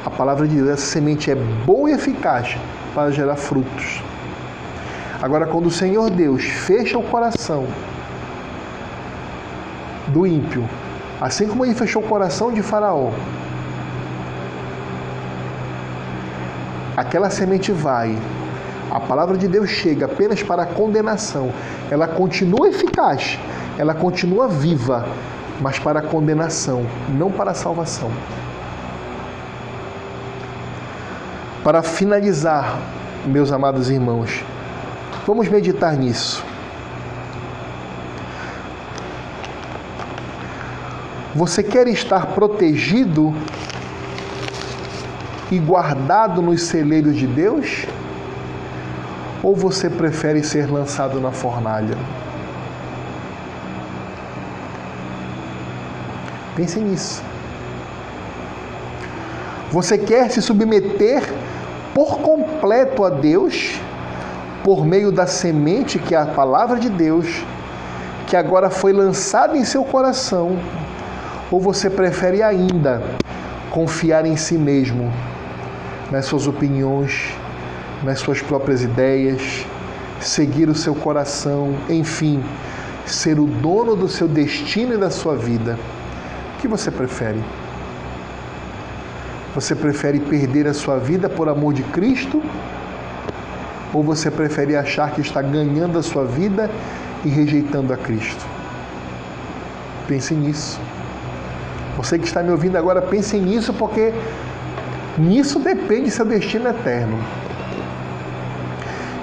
a 0.05 0.11
palavra 0.11 0.47
de 0.47 0.57
Deus, 0.57 0.68
essa 0.68 0.86
semente 0.86 1.30
é 1.30 1.34
boa 1.34 1.90
e 1.90 1.95
eficaz 1.95 2.57
para 2.95 3.11
gerar 3.11 3.36
frutos. 3.36 4.03
Agora, 5.20 5.47
quando 5.47 5.66
o 5.66 5.70
Senhor 5.70 6.11
Deus 6.11 6.45
fecha 6.45 6.99
o 6.99 7.03
coração 7.03 7.66
do 10.09 10.26
ímpio, 10.26 10.68
assim 11.20 11.47
como 11.47 11.64
ele 11.64 11.74
fechou 11.74 12.03
o 12.03 12.07
coração 12.07 12.53
de 12.53 12.62
Faraó, 12.62 13.12
aquela 16.97 17.30
semente 17.30 17.70
vai, 17.72 18.16
a 18.93 19.01
palavra 19.01 19.38
de 19.38 19.49
Deus 19.49 19.70
chega 19.70 20.05
apenas 20.05 20.43
para 20.43 20.64
a 20.64 20.66
condenação, 20.66 21.51
ela 21.90 22.07
continua 22.07 22.68
eficaz, 22.68 23.38
ela 23.78 23.95
continua 23.95 24.47
viva, 24.47 25.09
mas 25.62 25.78
para 25.78 26.01
a 26.01 26.03
condenação, 26.03 26.86
não 27.09 27.30
para 27.30 27.53
a 27.53 27.55
salvação. 27.55 28.11
Para 31.64 31.82
finalizar, 31.82 32.78
meus 33.24 33.51
amados 33.51 33.88
irmãos, 33.88 34.45
vamos 35.26 35.49
meditar 35.49 35.97
nisso. 35.97 36.45
Você 41.34 41.62
quer 41.62 41.86
estar 41.86 42.26
protegido 42.26 43.34
e 45.51 45.59
guardado 45.59 46.43
nos 46.43 46.64
celeiros 46.64 47.16
de 47.16 47.26
Deus? 47.26 47.86
Ou 49.43 49.57
você 49.57 49.90
prefere 49.90 50.43
ser 50.45 50.70
lançado 50.70 51.20
na 51.20 51.32
fornalha? 51.32 51.97
Pense 56.55 56.78
nisso. 56.78 57.22
Você 59.70 59.97
quer 59.97 60.30
se 60.30 60.43
submeter 60.43 61.22
por 61.95 62.18
completo 62.18 63.05
a 63.05 63.11
Deus 63.11 63.80
por 64.62 64.84
meio 64.84 65.11
da 65.11 65.26
semente 65.26 65.99
que 65.99 66.14
é 66.14 66.18
a 66.18 66.26
palavra 66.26 66.78
de 66.78 66.88
Deus, 66.88 67.45
que 68.26 68.36
agora 68.36 68.70
foi 68.70 68.93
lançada 68.93 69.57
em 69.57 69.64
seu 69.64 69.84
coração, 69.84 70.57
ou 71.51 71.61
você 71.61 71.90
prefere 71.90 72.43
ainda 72.43 73.03
confiar 73.70 74.24
em 74.24 74.36
si 74.36 74.55
mesmo, 74.55 75.12
nas 76.11 76.26
suas 76.26 76.47
opiniões, 76.47 77.34
nas 78.03 78.18
suas 78.18 78.42
próprias 78.42 78.82
ideias, 78.82 79.66
seguir 80.20 80.68
o 80.68 80.74
seu 80.74 80.94
coração, 80.94 81.74
enfim, 81.88 82.42
ser 83.07 83.38
o 83.38 83.46
dono 83.46 83.94
do 83.96 84.09
seu 84.09 84.28
destino 84.28 84.94
e 84.94 84.96
da 84.96 85.11
sua 85.11 85.36
vida? 85.36 85.78
O 86.57 86.61
que 86.61 86.68
você 86.68 86.90
prefere? 86.90 87.42
Você 89.55 89.74
prefere 89.74 90.18
perder 90.18 90.66
a 90.66 90.74
sua 90.74 90.98
vida 90.98 91.28
por 91.28 91.48
amor 91.48 91.74
de 91.74 91.82
Cristo? 91.82 92.42
Ou 93.92 94.03
você 94.03 94.30
prefere 94.30 94.74
achar 94.74 95.11
que 95.11 95.20
está 95.20 95.42
ganhando 95.42 95.98
a 95.98 96.03
sua 96.03 96.24
vida 96.24 96.70
e 97.24 97.28
rejeitando 97.28 97.92
a 97.92 97.96
Cristo? 97.96 98.44
Pense 100.09 100.34
nisso. 100.34 100.80
Você 101.96 102.18
que 102.18 102.24
está 102.24 102.42
me 102.42 102.50
ouvindo 102.50 102.76
agora, 102.76 103.03
pense 103.03 103.36
nisso, 103.36 103.74
porque 103.74 104.14
nisso 105.18 105.59
depende 105.59 106.11
seu 106.11 106.24
destino 106.24 106.68
eterno. 106.68 107.18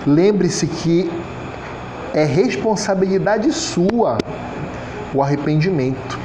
Lembre-se 0.10 0.66
que 0.66 1.08
é 2.16 2.24
responsabilidade 2.24 3.52
sua 3.54 4.18
o 5.14 5.22
arrependimento, 5.22 6.18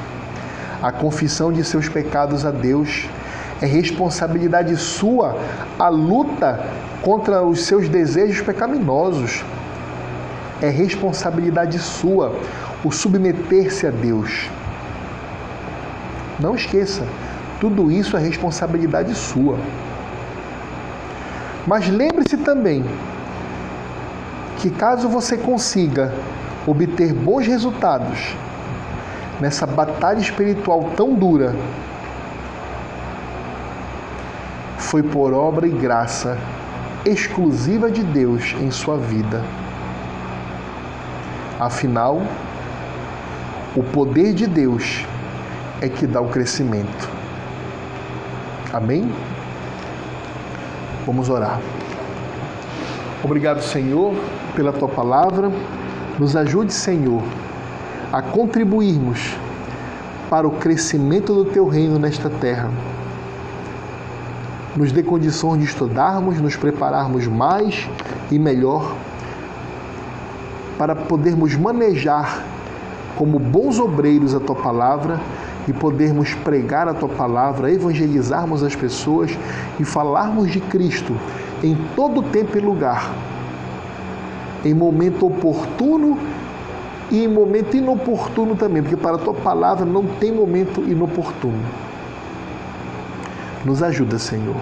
a 0.83 0.91
confissão 0.91 1.53
de 1.53 1.63
seus 1.63 1.87
pecados 1.87 2.47
a 2.47 2.51
Deus 2.51 3.07
é 3.61 3.67
responsabilidade 3.67 4.75
sua 4.79 5.37
a 5.79 5.91
luta 5.91 6.65
contra 7.03 7.43
os 7.43 7.65
seus 7.65 7.87
desejos 7.87 8.41
pecaminosos. 8.41 9.45
É 10.63 10.71
responsabilidade 10.71 11.79
sua 11.79 12.35
o 12.83 12.91
submeter-se 12.91 13.87
a 13.87 13.91
Deus. 13.91 14.49
Não 16.41 16.55
esqueça, 16.55 17.03
tudo 17.61 17.93
isso 17.93 18.17
é 18.17 18.21
responsabilidade 18.21 19.15
sua. 19.15 19.59
Mas 21.67 21.87
lembre-se 21.87 22.39
também 22.39 22.83
que 24.65 24.71
caso 24.71 25.11
você 25.11 25.37
consiga 25.37 26.11
obter 26.67 27.13
bons 27.13 27.47
resultados 27.47 28.35
nessa 29.39 29.67
batalha 29.67 30.21
espiritual 30.21 30.93
tão 30.97 31.13
dura 31.13 31.55
foi 34.79 35.03
por 35.03 35.35
obra 35.35 35.67
e 35.67 35.71
graça 35.71 36.39
exclusiva 37.05 37.91
de 37.91 38.03
Deus 38.03 38.55
em 38.59 38.71
sua 38.71 38.97
vida. 38.97 39.45
Afinal, 41.61 42.23
o 43.77 43.83
poder 43.83 44.33
de 44.33 44.47
Deus 44.47 45.05
é 45.83 45.91
que 45.91 46.07
dá 46.07 46.23
o 46.23 46.29
crescimento. 46.29 47.11
Amém? 48.73 49.13
Vamos 51.05 51.29
orar. 51.29 51.61
Obrigado, 53.23 53.63
Senhor, 53.63 54.15
pela 54.55 54.73
tua 54.73 54.89
palavra. 54.89 55.51
Nos 56.19 56.37
ajude, 56.37 56.73
Senhor, 56.73 57.23
a 58.13 58.23
contribuirmos 58.23 59.37
para 60.31 60.47
o 60.47 60.53
crescimento 60.53 61.35
do 61.35 61.45
teu 61.47 61.67
reino 61.67 61.99
nesta 61.99 62.31
terra 62.31 62.71
nos 64.77 64.91
dê 64.91 65.03
condições 65.03 65.61
de 65.61 65.67
estudarmos, 65.67 66.41
nos 66.41 66.57
prepararmos 66.57 67.27
mais 67.27 67.89
e 68.31 68.39
melhor 68.39 68.95
para 70.77 70.97
podermos 70.97 71.55
manejar 71.55 72.43
como 73.17 73.39
bons 73.39 73.79
obreiros 73.79 74.35
a 74.35 74.41
tua 74.41 74.57
palavra 74.57 75.21
e 75.69 75.73
podermos 75.73 76.35
pregar 76.35 76.89
a 76.89 76.95
tua 76.95 77.09
palavra, 77.09 77.71
evangelizarmos 77.71 78.63
as 78.65 78.75
pessoas 78.75 79.39
e 79.79 79.85
falarmos 79.85 80.51
de 80.51 80.61
Cristo 80.61 81.17
em 81.63 81.77
todo 81.95 82.23
tempo 82.23 82.59
e 82.59 82.61
lugar, 82.61 83.15
em 84.65 84.75
momento 84.75 85.27
oportuno 85.27 86.19
e 87.11 87.25
em 87.25 87.29
momento 87.29 87.77
inoportuno 87.77 88.57
também, 88.57 88.83
porque 88.83 88.97
para 88.97 89.17
a 89.17 89.19
tua 89.19 89.35
palavra 89.35 89.85
não 89.85 90.05
tem 90.05 90.33
momento 90.33 90.83
inoportuno. 90.83 91.63
Nos 93.65 93.83
ajuda, 93.83 94.19
Senhor. 94.19 94.57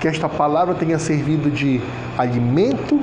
Que 0.00 0.08
esta 0.08 0.28
palavra 0.28 0.74
tenha 0.74 0.98
servido 0.98 1.50
de 1.50 1.80
alimento 2.16 3.00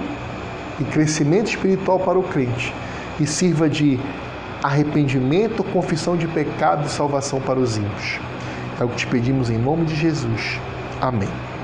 e 0.79 0.83
crescimento 0.83 1.47
espiritual 1.47 1.99
para 1.99 2.17
o 2.17 2.23
crente 2.23 2.73
e 3.19 3.25
sirva 3.25 3.69
de 3.69 3.99
arrependimento, 4.63 5.63
confissão 5.63 6.17
de 6.17 6.27
pecado 6.27 6.85
e 6.85 6.89
salvação 6.89 7.39
para 7.39 7.59
os 7.59 7.77
ímpios. 7.77 8.19
É 8.79 8.83
o 8.83 8.89
que 8.89 8.97
te 8.97 9.07
pedimos 9.07 9.49
em 9.49 9.57
nome 9.57 9.85
de 9.85 9.95
Jesus. 9.95 10.59
Amém. 11.01 11.56